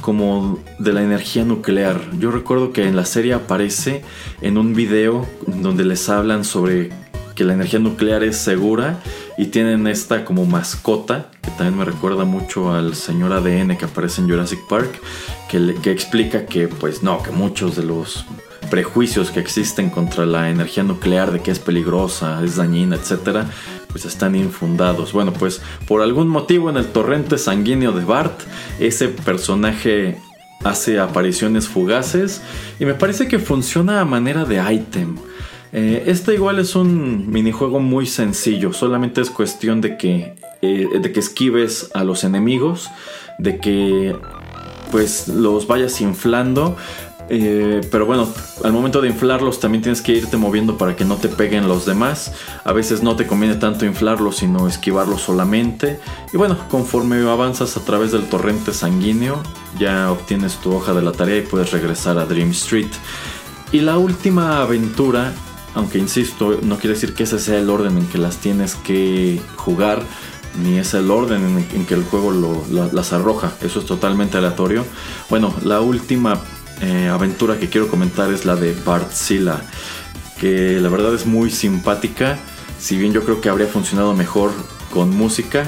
como 0.00 0.58
de 0.78 0.92
la 0.92 1.02
energía 1.02 1.44
nuclear. 1.44 2.00
Yo 2.18 2.30
recuerdo 2.30 2.72
que 2.72 2.86
en 2.86 2.96
la 2.96 3.04
serie 3.04 3.34
aparece 3.34 4.02
en 4.40 4.56
un 4.56 4.74
video 4.74 5.26
donde 5.46 5.84
les 5.84 6.08
hablan 6.08 6.44
sobre 6.44 6.90
que 7.34 7.44
la 7.44 7.54
energía 7.54 7.78
nuclear 7.78 8.22
es 8.22 8.36
segura 8.36 9.00
y 9.38 9.46
tienen 9.46 9.86
esta 9.86 10.24
como 10.24 10.44
mascota 10.46 11.30
que 11.40 11.50
también 11.52 11.78
me 11.78 11.84
recuerda 11.84 12.24
mucho 12.24 12.72
al 12.72 12.94
señor 12.94 13.32
ADN 13.32 13.76
que 13.76 13.86
aparece 13.86 14.20
en 14.20 14.28
Jurassic 14.28 14.60
Park 14.68 15.00
que, 15.48 15.74
que 15.82 15.90
explica 15.90 16.44
que 16.44 16.68
pues 16.68 17.02
no, 17.02 17.22
que 17.22 17.30
muchos 17.30 17.76
de 17.76 17.84
los 17.84 18.26
prejuicios 18.70 19.30
que 19.30 19.40
existen 19.40 19.90
contra 19.90 20.24
la 20.24 20.48
energía 20.48 20.82
nuclear 20.82 21.32
de 21.32 21.40
que 21.40 21.50
es 21.50 21.58
peligrosa, 21.58 22.42
es 22.44 22.56
dañina, 22.56 22.96
etcétera, 22.96 23.50
pues 23.88 24.04
están 24.04 24.34
infundados. 24.34 25.12
Bueno, 25.12 25.32
pues 25.32 25.60
por 25.86 26.02
algún 26.02 26.28
motivo 26.28 26.70
en 26.70 26.76
el 26.76 26.86
torrente 26.86 27.36
sanguíneo 27.36 27.92
de 27.92 28.04
Bart, 28.04 28.40
ese 28.78 29.08
personaje 29.08 30.18
hace 30.64 30.98
apariciones 30.98 31.68
fugaces 31.68 32.42
y 32.78 32.84
me 32.84 32.94
parece 32.94 33.28
que 33.28 33.38
funciona 33.38 34.00
a 34.00 34.04
manera 34.04 34.44
de 34.44 34.62
ítem. 34.72 35.16
Eh, 35.72 36.04
este 36.06 36.34
igual 36.34 36.58
es 36.58 36.74
un 36.74 37.30
minijuego 37.30 37.78
muy 37.78 38.06
sencillo, 38.06 38.72
solamente 38.72 39.20
es 39.20 39.30
cuestión 39.30 39.80
de 39.80 39.96
que, 39.96 40.34
eh, 40.62 40.88
de 41.00 41.12
que 41.12 41.20
esquives 41.20 41.90
a 41.94 42.02
los 42.04 42.24
enemigos, 42.24 42.90
de 43.38 43.58
que 43.58 44.16
pues 44.90 45.28
los 45.28 45.66
vayas 45.66 46.00
inflando. 46.00 46.76
Eh, 47.32 47.80
pero 47.92 48.06
bueno, 48.06 48.28
al 48.64 48.72
momento 48.72 49.00
de 49.00 49.08
inflarlos 49.08 49.60
también 49.60 49.82
tienes 49.82 50.02
que 50.02 50.12
irte 50.12 50.36
moviendo 50.36 50.76
para 50.76 50.96
que 50.96 51.04
no 51.04 51.16
te 51.16 51.28
peguen 51.28 51.68
los 51.68 51.86
demás. 51.86 52.32
A 52.64 52.72
veces 52.72 53.04
no 53.04 53.14
te 53.14 53.26
conviene 53.26 53.54
tanto 53.54 53.86
inflarlos, 53.86 54.38
sino 54.38 54.66
esquivarlos 54.66 55.22
solamente. 55.22 56.00
Y 56.32 56.36
bueno, 56.36 56.58
conforme 56.68 57.20
avanzas 57.28 57.76
a 57.76 57.84
través 57.84 58.10
del 58.10 58.24
torrente 58.24 58.72
sanguíneo, 58.72 59.40
ya 59.78 60.10
obtienes 60.10 60.56
tu 60.56 60.74
hoja 60.74 60.92
de 60.92 61.02
la 61.02 61.12
tarea 61.12 61.38
y 61.38 61.42
puedes 61.42 61.70
regresar 61.70 62.18
a 62.18 62.26
Dream 62.26 62.50
Street. 62.50 62.90
Y 63.70 63.80
la 63.80 63.96
última 63.96 64.60
aventura 64.60 65.32
aunque 65.74 65.98
insisto, 65.98 66.58
no 66.62 66.78
quiere 66.78 66.94
decir 66.94 67.14
que 67.14 67.22
ese 67.22 67.38
sea 67.38 67.58
el 67.58 67.70
orden 67.70 67.96
en 67.96 68.06
que 68.06 68.18
las 68.18 68.38
tienes 68.38 68.74
que 68.74 69.40
jugar, 69.56 70.02
ni 70.60 70.78
es 70.78 70.94
el 70.94 71.10
orden 71.10 71.64
en, 71.72 71.86
que 71.86 71.94
el 71.94 72.02
juego 72.02 72.32
las 72.92 73.12
arroja. 73.12 73.52
Eso 73.62 73.78
es 73.78 73.86
totalmente 73.86 74.36
aleatorio. 74.36 74.84
Bueno, 75.28 75.54
la 75.62 75.80
última 75.80 76.40
eh, 76.80 77.08
aventura 77.08 77.58
que 77.58 77.68
quiero 77.68 77.88
comentar 77.88 78.32
es 78.32 78.44
la 78.44 78.56
de 78.56 78.74
Bartzilla, 78.84 79.60
que 80.40 80.80
la 80.80 80.88
verdad 80.88 81.14
es 81.14 81.26
muy 81.26 81.50
simpática. 81.50 82.38
Si 82.78 82.96
bien 82.96 83.12
yo 83.12 83.22
creo 83.22 83.40
que 83.40 83.48
habría 83.48 83.66
funcionado 83.66 84.14
mejor 84.14 84.50
con 84.92 85.10
música. 85.10 85.66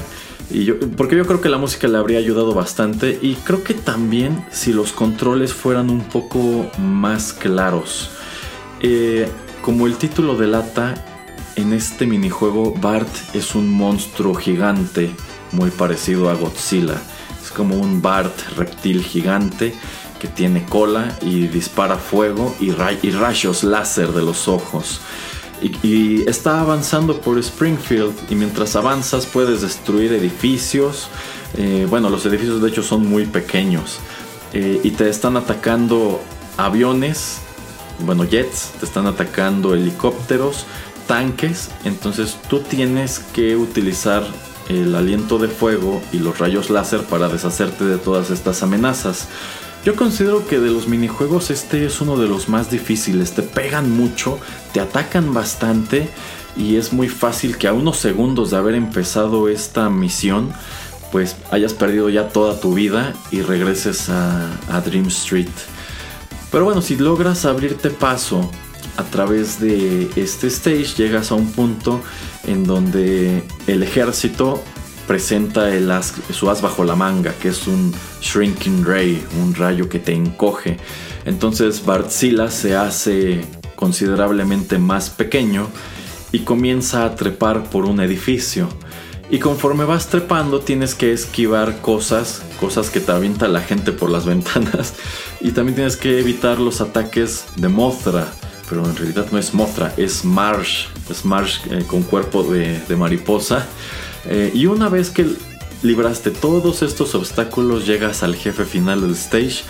Y 0.49 0.65
yo, 0.65 0.79
porque 0.97 1.15
yo 1.15 1.25
creo 1.25 1.41
que 1.41 1.49
la 1.49 1.57
música 1.57 1.87
le 1.87 1.97
habría 1.97 2.19
ayudado 2.19 2.53
bastante. 2.53 3.19
Y 3.21 3.35
creo 3.35 3.63
que 3.63 3.73
también 3.73 4.45
si 4.51 4.73
los 4.73 4.91
controles 4.91 5.53
fueran 5.53 5.89
un 5.89 6.01
poco 6.01 6.69
más 6.79 7.33
claros. 7.33 8.09
Eh, 8.81 9.27
como 9.61 9.87
el 9.87 9.95
título 9.95 10.35
delata, 10.35 10.95
en 11.55 11.73
este 11.73 12.07
minijuego 12.07 12.73
Bart 12.73 13.07
es 13.33 13.55
un 13.55 13.69
monstruo 13.69 14.33
gigante 14.33 15.11
muy 15.51 15.69
parecido 15.69 16.29
a 16.29 16.33
Godzilla. 16.33 16.99
Es 17.41 17.51
como 17.51 17.75
un 17.75 18.01
Bart 18.01 18.33
reptil 18.57 19.03
gigante 19.03 19.73
que 20.23 20.29
tiene 20.29 20.63
cola 20.63 21.17
y 21.21 21.47
dispara 21.47 21.97
fuego 21.97 22.55
y, 22.61 22.71
rayos 22.71 23.65
láser 23.65 24.13
de 24.13 24.21
los 24.21 24.47
ojos. 24.47 25.01
Y, 25.61 26.23
está 26.29 26.61
avanzando 26.61 27.19
por 27.19 27.37
Springfield 27.39 28.13
y 28.29 28.35
mientras 28.35 28.77
avanzas 28.77 29.25
puedes 29.25 29.63
destruir 29.63 30.13
edificios. 30.13 31.09
Eh, 31.57 31.85
bueno, 31.89 32.09
los 32.09 32.25
edificios 32.25 32.61
de 32.61 32.69
hecho 32.69 32.83
son 32.83 33.05
muy 33.05 33.25
pequeños. 33.25 33.97
Eh, 34.53 34.79
y 34.81 34.91
te 34.91 35.09
están 35.09 35.35
atacando 35.35 36.21
aviones 36.55 37.41
bueno, 37.99 38.23
jets, 38.23 38.71
te 38.79 38.85
están 38.85 39.05
atacando 39.05 39.73
helicópteros, 39.73 40.65
tanques, 41.05 41.69
entonces 41.83 42.37
tú 42.49 42.59
tienes 42.61 43.19
que 43.33 43.57
utilizar 43.57 44.23
el 44.69 44.95
aliento 44.95 45.37
de 45.37 45.49
fuego 45.49 46.01
y 46.13 46.19
los 46.19 46.39
rayos 46.39 46.69
láser 46.69 47.01
para 47.03 47.27
deshacerte 47.27 47.83
de 47.83 47.97
todas 47.97 48.29
estas 48.29 48.63
amenazas. 48.63 49.27
Yo 49.85 49.97
considero 49.97 50.47
que 50.47 50.59
de 50.59 50.71
los 50.71 50.87
minijuegos 50.87 51.51
este 51.51 51.85
es 51.85 51.99
uno 51.99 52.15
de 52.15 52.29
los 52.29 52.47
más 52.47 52.71
difíciles, 52.71 53.33
te 53.33 53.41
pegan 53.41 53.91
mucho, 53.91 54.39
te 54.71 54.79
atacan 54.79 55.33
bastante 55.33 56.07
y 56.55 56.77
es 56.77 56.93
muy 56.93 57.09
fácil 57.09 57.57
que 57.57 57.67
a 57.67 57.73
unos 57.73 57.97
segundos 57.97 58.51
de 58.51 58.57
haber 58.57 58.75
empezado 58.75 59.49
esta 59.49 59.89
misión 59.89 60.53
pues 61.11 61.35
hayas 61.51 61.73
perdido 61.73 62.09
ya 62.09 62.29
toda 62.29 62.61
tu 62.61 62.73
vida 62.73 63.13
y 63.29 63.41
regreses 63.41 64.09
a, 64.09 64.81
Dream 64.85 65.07
Street. 65.07 65.51
Pero 66.49 66.63
bueno, 66.63 66.81
si 66.81 66.95
logras 66.95 67.43
abrirte 67.43 67.89
paso 67.89 68.49
a 68.95 69.03
través 69.03 69.59
de 69.59 70.09
este 70.15 70.47
stage, 70.47 70.95
llegas 70.95 71.31
a 71.31 71.35
un 71.35 71.51
punto 71.51 72.01
en 72.47 72.63
donde 72.63 73.43
el 73.67 73.83
ejército 73.83 74.63
presenta 75.07 75.73
el 75.73 75.91
su 76.31 76.49
as 76.49 76.61
bajo 76.61 76.83
la 76.83 76.95
manga, 76.95 77.33
que 77.41 77.49
es 77.49 77.67
un 77.67 77.93
Shrinking 78.21 78.85
Ray, 78.85 79.23
un 79.41 79.53
rayo 79.55 79.89
que 79.89 79.99
te 79.99 80.13
encoge. 80.13 80.77
Entonces 81.25 81.85
Bartzilla 81.85 82.49
se 82.49 82.75
hace 82.75 83.41
considerablemente 83.75 84.77
más 84.77 85.09
pequeño 85.09 85.67
y 86.31 86.39
comienza 86.39 87.05
a 87.05 87.15
trepar 87.15 87.69
por 87.69 87.85
un 87.85 87.99
edificio. 87.99 88.69
Y 89.29 89.39
conforme 89.39 89.85
vas 89.85 90.07
trepando 90.07 90.59
tienes 90.59 90.95
que 90.95 91.11
esquivar 91.11 91.81
cosas, 91.81 92.43
cosas 92.59 92.89
que 92.89 92.99
te 92.99 93.11
avienta 93.11 93.47
la 93.47 93.61
gente 93.61 93.91
por 93.91 94.09
las 94.09 94.25
ventanas. 94.27 94.93
Y 95.41 95.51
también 95.51 95.75
tienes 95.75 95.97
que 95.97 96.19
evitar 96.19 96.59
los 96.59 96.81
ataques 96.81 97.45
de 97.55 97.67
Mothra. 97.67 98.31
Pero 98.69 98.85
en 98.85 98.95
realidad 98.95 99.27
no 99.31 99.37
es 99.37 99.53
Mothra, 99.53 99.93
es 99.97 100.23
Marsh. 100.23 100.87
Es 101.09 101.25
Marsh 101.25 101.59
eh, 101.69 101.83
con 101.87 102.03
cuerpo 102.03 102.43
de, 102.43 102.81
mariposa. 102.95 103.65
Eh, 104.25 104.51
y 104.53 104.65
una 104.67 104.89
vez 104.89 105.09
que 105.09 105.27
libraste 105.81 106.31
todos 106.31 106.81
estos 106.81 107.13
obstáculos, 107.15 107.85
llegas 107.85 108.23
al 108.23 108.35
jefe 108.35 108.65
final 108.65 109.01
del 109.01 109.11
stage, 109.11 109.63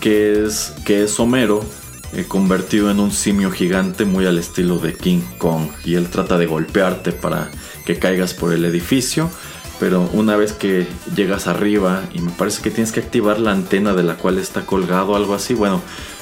que 0.00 0.44
es, 0.44 0.72
que 0.84 1.02
es 1.02 1.18
Homero, 1.18 1.64
eh, 2.12 2.24
convertido 2.26 2.90
en 2.90 3.00
un 3.00 3.12
simio 3.12 3.50
gigante 3.50 4.04
muy 4.04 4.26
al 4.26 4.38
estilo 4.38 4.78
de 4.78 4.94
King 4.94 5.22
Kong. 5.38 5.68
Y 5.84 5.94
él 5.94 6.08
trata 6.08 6.38
de 6.38 6.46
golpearte 6.46 7.12
para 7.12 7.50
que 7.84 7.98
caigas 7.98 8.34
por 8.34 8.52
el 8.52 8.64
edificio. 8.64 9.30
Pero 9.78 10.10
una 10.12 10.36
vez 10.36 10.52
que 10.52 10.86
llegas 11.16 11.46
arriba 11.46 12.02
y 12.12 12.20
me 12.20 12.30
parece 12.32 12.60
que 12.60 12.70
tienes 12.70 12.92
que 12.92 13.00
activar 13.00 13.40
la 13.40 13.52
antena 13.52 13.94
de 13.94 14.02
la 14.02 14.16
cual 14.16 14.38
está 14.38 14.66
colgado, 14.66 15.16
algo 15.16 15.34
así, 15.34 15.54
bueno, 15.54 15.80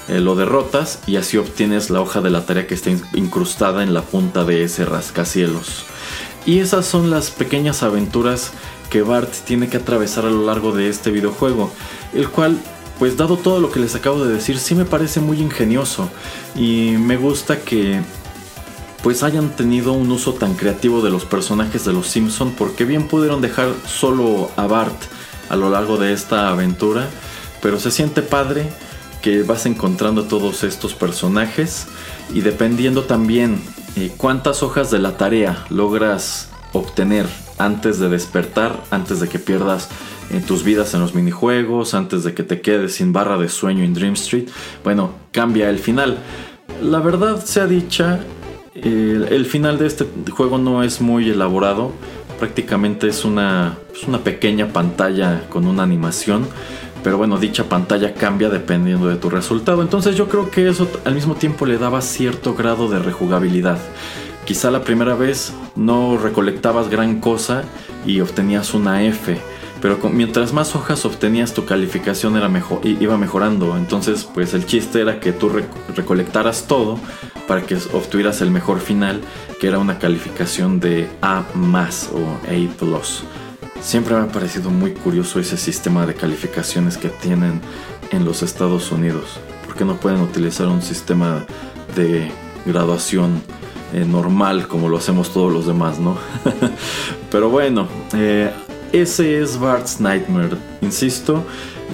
eh, 0.09 0.21
lo 0.21 0.37
derrotas 0.37 1.01
y 1.09 1.17
así 1.17 1.37
obtienes 1.39 1.91
la 1.91 2.01
hoja 2.01 2.21
de 2.21 2.31
la 2.31 2.47
tarea 2.47 2.69
que 2.69 2.75
está 2.75 2.91
incrustada 3.15 3.83
en 3.83 3.95
la 3.95 4.03
punta 4.03 4.45
de 4.45 4.63
ese 4.63 4.85
rascacielos. 4.85 5.85
Y 6.49 6.61
esas 6.61 6.87
son 6.87 7.11
las 7.11 7.31
pequeñas 7.31 7.83
aventuras 7.83 8.53
que 8.89 9.03
Bart 9.03 9.31
tiene 9.45 9.69
que 9.69 9.77
atravesar 9.77 10.25
a 10.25 10.31
lo 10.31 10.47
largo 10.47 10.73
de 10.73 10.89
este 10.89 11.11
videojuego, 11.11 11.71
el 12.15 12.31
cual 12.31 12.57
pues 12.99 13.19
dado 13.19 13.37
todo 13.37 13.61
lo 13.61 13.71
que 13.71 13.81
les 13.81 13.95
acabo 13.95 14.25
de 14.25 14.33
decir, 14.33 14.59
sí 14.59 14.75
me 14.75 14.87
parece 14.87 15.21
muy 15.21 15.43
ingenioso. 15.43 16.09
Y 16.57 16.95
me 16.99 17.19
gusta 17.19 17.61
que 17.61 18.01
pues 19.03 19.23
hayan 19.23 19.57
tenido 19.57 19.93
un 19.93 20.11
uso 20.11 20.33
tan 20.33 20.55
creativo 20.55 21.03
de 21.03 21.11
los 21.11 21.27
personajes 21.27 21.85
de 21.85 21.93
los 21.93 22.07
Simpson 22.07 22.55
porque 22.57 22.87
bien 22.87 23.09
pudieron 23.09 23.43
dejar 23.43 23.69
solo 23.87 24.51
a 24.57 24.67
Bart 24.67 24.97
a 25.51 25.57
lo 25.57 25.69
largo 25.69 25.99
de 25.99 26.15
esta 26.15 26.49
aventura, 26.49 27.11
pero 27.61 27.79
se 27.79 27.91
siente 27.91 28.23
padre 28.23 28.71
que 29.21 29.43
vas 29.43 29.67
encontrando 29.67 30.25
todos 30.25 30.65
estos 30.65 30.95
personajes 30.95 31.89
y 32.33 32.41
dependiendo 32.41 33.05
también 33.05 33.61
cuántas 34.17 34.63
hojas 34.63 34.91
de 34.91 34.99
la 34.99 35.17
tarea 35.17 35.65
logras 35.71 36.51
obtener 36.73 37.27
antes 37.59 37.99
de 37.99 38.09
despertar, 38.09 38.83
antes 38.91 39.21
de 39.21 39.29
que 39.29 39.39
pierdas 39.39 39.89
en 40.31 40.43
tus 40.43 40.63
vidas 40.63 40.95
en 40.95 41.01
los 41.01 41.15
minijuegos, 41.15 41.95
antes 41.95 42.25
de 42.25 42.35
que 42.35 42.43
te 42.43 42.61
quedes 42.61 42.95
sin 42.97 43.13
barra 43.13 43.39
de 43.39 43.49
sueño 43.49 43.85
en 43.85 43.95
Dream 43.95 44.15
Street, 44.15 44.49
bueno, 44.85 45.13
cambia 45.33 45.71
el 45.71 45.79
final. 45.79 46.19
La 46.83 47.01
verdad 47.01 47.45
sea 47.45 47.67
dicha, 47.67 48.21
el, 48.75 49.47
final 49.47 49.79
de 49.79 49.87
este 49.87 50.07
juego 50.31 50.59
no 50.59 50.83
es 50.83 51.01
muy 51.01 51.31
elaborado, 51.31 51.93
prácticamente 52.39 53.09
es 53.09 53.25
una, 53.25 53.79
es 53.95 54.07
una 54.07 54.19
pequeña 54.19 54.69
pantalla 54.69 55.49
con 55.49 55.67
una 55.67 55.83
animación, 55.83 56.47
pero 57.09 57.17
bueno, 57.17 57.39
dicha 57.39 57.65
pantalla 57.65 58.13
cambia 58.13 58.51
dependiendo 58.51 59.09
de 59.09 59.17
tu 59.17 59.31
resultado, 59.31 59.81
entonces 59.81 60.15
yo 60.15 60.29
creo 60.29 60.51
que 60.51 60.69
eso 60.69 60.87
al 61.07 61.15
mismo 61.15 61.37
tiempo 61.37 61.65
le 61.65 61.79
daba 61.79 62.03
cierto 62.03 62.53
grado 62.53 62.87
de 62.91 62.99
rejugabilidad. 62.99 63.79
Quizá 64.45 64.71
la 64.71 64.85
primera 64.85 65.15
vez 65.15 65.55
no 65.75 66.19
recolectabas 66.19 66.91
gran 66.91 67.19
cosa 67.21 67.65
y 68.05 68.21
obtenías 68.21 68.75
una 68.75 69.05
F 69.05 69.41
pero 69.81 69.99
mientras 70.13 70.53
más 70.53 70.77
hojas 70.77 71.07
obtenías 71.07 71.55
tu 71.55 71.65
calificación 71.65 72.37
era 72.37 72.51
mejor, 72.51 72.81
iba 72.85 73.17
mejorando. 73.17 73.75
Entonces, 73.79 74.25
pues 74.25 74.53
el 74.53 74.67
chiste 74.67 75.01
era 75.01 75.19
que 75.19 75.33
tú 75.33 75.51
recolectaras 75.97 76.67
todo 76.67 76.99
para 77.47 77.63
que 77.63 77.77
obtuvieras 77.95 78.43
el 78.43 78.51
mejor 78.51 78.81
final, 78.81 79.23
que 79.61 79.69
era 79.69 79.79
una 79.79 79.99
calificación 79.99 80.79
de 80.79 81.09
A 81.23 81.45
más 81.55 82.11
o 82.13 82.19
A 82.51 83.38
Siempre 83.81 84.15
me 84.15 84.23
ha 84.23 84.27
parecido 84.27 84.71
muy 84.71 84.93
curioso 84.93 85.41
ese 85.41 85.57
sistema 85.57 86.05
de 86.05 86.15
calificaciones 86.15 86.97
que 86.97 87.09
tienen 87.09 87.61
en 88.11 88.25
los 88.25 88.43
Estados 88.43 88.91
Unidos. 88.93 89.39
¿Por 89.65 89.77
qué 89.77 89.85
no 89.85 89.97
pueden 89.97 90.21
utilizar 90.21 90.67
un 90.67 90.83
sistema 90.83 91.47
de 91.95 92.31
graduación 92.67 93.43
eh, 93.95 94.05
normal 94.05 94.69
como 94.69 94.89
lo 94.89 94.99
hacemos 94.99 95.33
todos 95.33 95.53
los 95.53 95.67
demás, 95.67 95.99
no? 95.99 96.19
Pero 97.31 97.49
bueno, 97.49 97.89
eh, 98.15 98.51
ese 98.93 99.41
es 99.41 99.59
Bart's 99.59 100.01
Nightmare. 100.01 100.57
Insisto, 100.83 101.45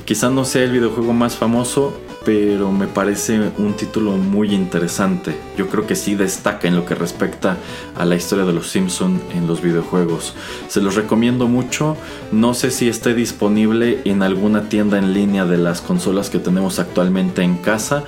quizá 0.05 0.31
no 0.31 0.45
sea 0.45 0.65
el 0.65 0.73
videojuego 0.73 1.13
más 1.13 1.37
famoso, 1.37 1.97
pero 2.25 2.73
me 2.73 2.87
parece 2.87 3.53
un 3.59 3.75
título 3.75 4.13
muy 4.13 4.55
interesante. 4.55 5.37
Yo 5.57 5.69
creo 5.69 5.87
que 5.87 5.95
sí 5.95 6.15
destaca 6.15 6.69
en 6.69 6.77
lo 6.77 6.87
que 6.87 6.95
respecta 6.95 7.59
a 7.95 8.05
la 8.05 8.17
historia 8.17 8.45
de 8.45 8.53
los 8.53 8.71
Simpson 8.71 9.21
en 9.35 9.47
los 9.47 9.61
videojuegos. 9.61 10.35
Se 10.69 10.81
los 10.81 10.95
recomiendo 10.95 11.47
mucho. 11.49 11.97
No 12.33 12.55
sé 12.55 12.71
si 12.71 12.89
esté 12.89 13.15
disponible 13.15 14.01
en 14.05 14.23
alguna 14.23 14.69
tienda 14.69 14.99
en 14.99 15.13
línea 15.13 15.45
de 15.45 15.59
las 15.59 15.81
consolas 15.81 16.31
que 16.31 16.39
tenemos 16.39 16.79
actualmente 16.79 17.43
en 17.43 17.57
casa, 17.57 18.05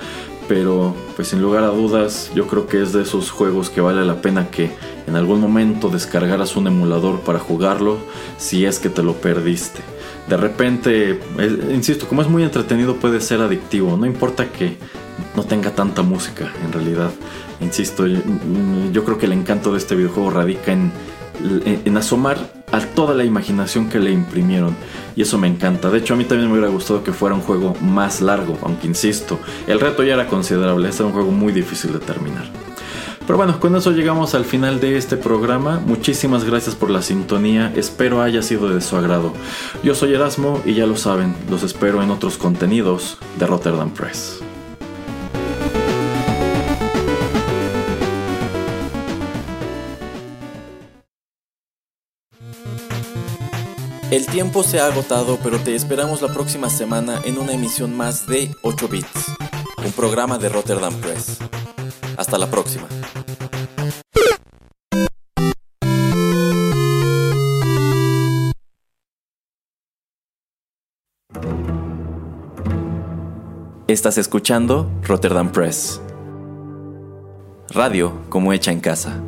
pero 0.47 0.95
pues 1.15 1.29
sin 1.29 1.41
lugar 1.41 1.63
a 1.63 1.67
dudas 1.67 2.31
yo 2.33 2.47
creo 2.47 2.67
que 2.67 2.81
es 2.81 2.93
de 2.93 3.03
esos 3.03 3.31
juegos 3.31 3.69
que 3.69 3.81
vale 3.81 4.05
la 4.05 4.21
pena 4.21 4.49
que 4.49 4.71
en 5.05 5.15
algún 5.15 5.39
momento 5.39 5.89
descargaras 5.89 6.55
un 6.55 6.67
emulador 6.67 7.19
para 7.21 7.39
jugarlo 7.39 7.97
si 8.37 8.65
es 8.65 8.79
que 8.79 8.89
te 8.89 9.03
lo 9.03 9.13
perdiste. 9.13 9.96
De 10.27 10.37
repente, 10.37 11.19
insisto, 11.71 12.07
como 12.07 12.21
es 12.21 12.27
muy 12.27 12.43
entretenido 12.43 12.95
puede 12.97 13.21
ser 13.21 13.41
adictivo, 13.41 13.95
no 13.95 14.05
importa 14.05 14.51
que 14.51 14.77
no 15.35 15.43
tenga 15.43 15.71
tanta 15.71 16.01
música 16.01 16.51
en 16.65 16.73
realidad. 16.73 17.11
Insisto, 17.61 18.05
yo, 18.05 19.05
creo 19.05 19.17
que 19.17 19.25
el 19.25 19.33
encanto 19.33 19.71
de 19.71 19.77
este 19.77 19.95
videojuego 19.95 20.29
radica 20.29 20.73
en, 20.73 20.91
en 21.63 21.97
asomar 21.97 22.37
a 22.71 22.81
toda 22.81 23.15
la 23.15 23.23
imaginación 23.23 23.89
que 23.89 23.99
le 23.99 24.11
imprimieron. 24.11 24.75
Y 25.15 25.21
eso 25.21 25.37
me 25.37 25.47
encanta. 25.47 25.89
De 25.89 25.99
hecho, 25.99 26.13
a 26.13 26.17
mí 26.17 26.25
también 26.25 26.49
me 26.51 26.57
hubiera 26.57 26.71
gustado 26.71 27.03
que 27.03 27.13
fuera 27.13 27.35
un 27.35 27.41
juego 27.41 27.75
más 27.81 28.21
largo, 28.21 28.57
aunque 28.61 28.87
insisto, 28.87 29.39
el 29.65 29.79
reto 29.79 30.03
ya 30.03 30.15
era 30.15 30.27
considerable. 30.27 30.89
Este 30.89 31.03
era 31.03 31.07
un 31.07 31.13
juego 31.13 31.31
muy 31.31 31.53
difícil 31.53 31.93
de 31.93 31.99
terminar. 31.99 32.66
Pero 33.27 33.35
bueno, 33.35 33.59
con 33.59 33.75
eso 33.75 33.91
llegamos 33.91 34.33
al 34.35 34.45
final 34.45 34.79
de 34.79 34.95
este 34.95 35.17
programa. 35.17 35.81
Muchísimas 35.85 36.45
gracias 36.45 36.75
por 36.75 36.89
la 36.89 37.01
sintonía. 37.01 37.73
Espero 37.75 38.21
haya 38.21 38.41
sido 38.41 38.69
de 38.69 38.79
su 38.79 38.95
agrado. 38.95 39.33
Yo 39.83 39.95
soy 39.95 40.13
Erasmo 40.13 40.61
y 40.63 40.75
ya 40.75 40.85
lo 40.87 40.95
saben, 40.95 41.35
los 41.49 41.61
espero 41.61 42.01
en 42.01 42.09
otros 42.09 42.37
contenidos 42.37 43.17
de 43.37 43.45
Rotterdam 43.45 43.89
Press. 43.89 44.39
El 54.09 54.25
tiempo 54.27 54.63
se 54.63 54.79
ha 54.79 54.85
agotado, 54.85 55.37
pero 55.43 55.59
te 55.59 55.75
esperamos 55.75 56.21
la 56.21 56.29
próxima 56.29 56.69
semana 56.69 57.19
en 57.25 57.37
una 57.37 57.51
emisión 57.51 57.95
más 57.95 58.25
de 58.25 58.55
8 58.61 58.87
Bits, 58.87 59.35
un 59.83 59.91
programa 59.91 60.37
de 60.37 60.47
Rotterdam 60.47 60.93
Press. 61.01 61.39
Hasta 62.17 62.37
la 62.37 62.47
próxima. 62.47 62.87
Estás 73.87 74.17
escuchando 74.17 74.91
Rotterdam 75.03 75.51
Press. 75.53 76.01
Radio 77.69 78.11
como 78.29 78.51
hecha 78.51 78.71
en 78.71 78.81
casa. 78.81 79.21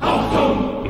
Achtung! 0.00 0.85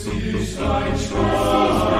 Seaside 0.00 0.96
Shriners. 0.98 1.90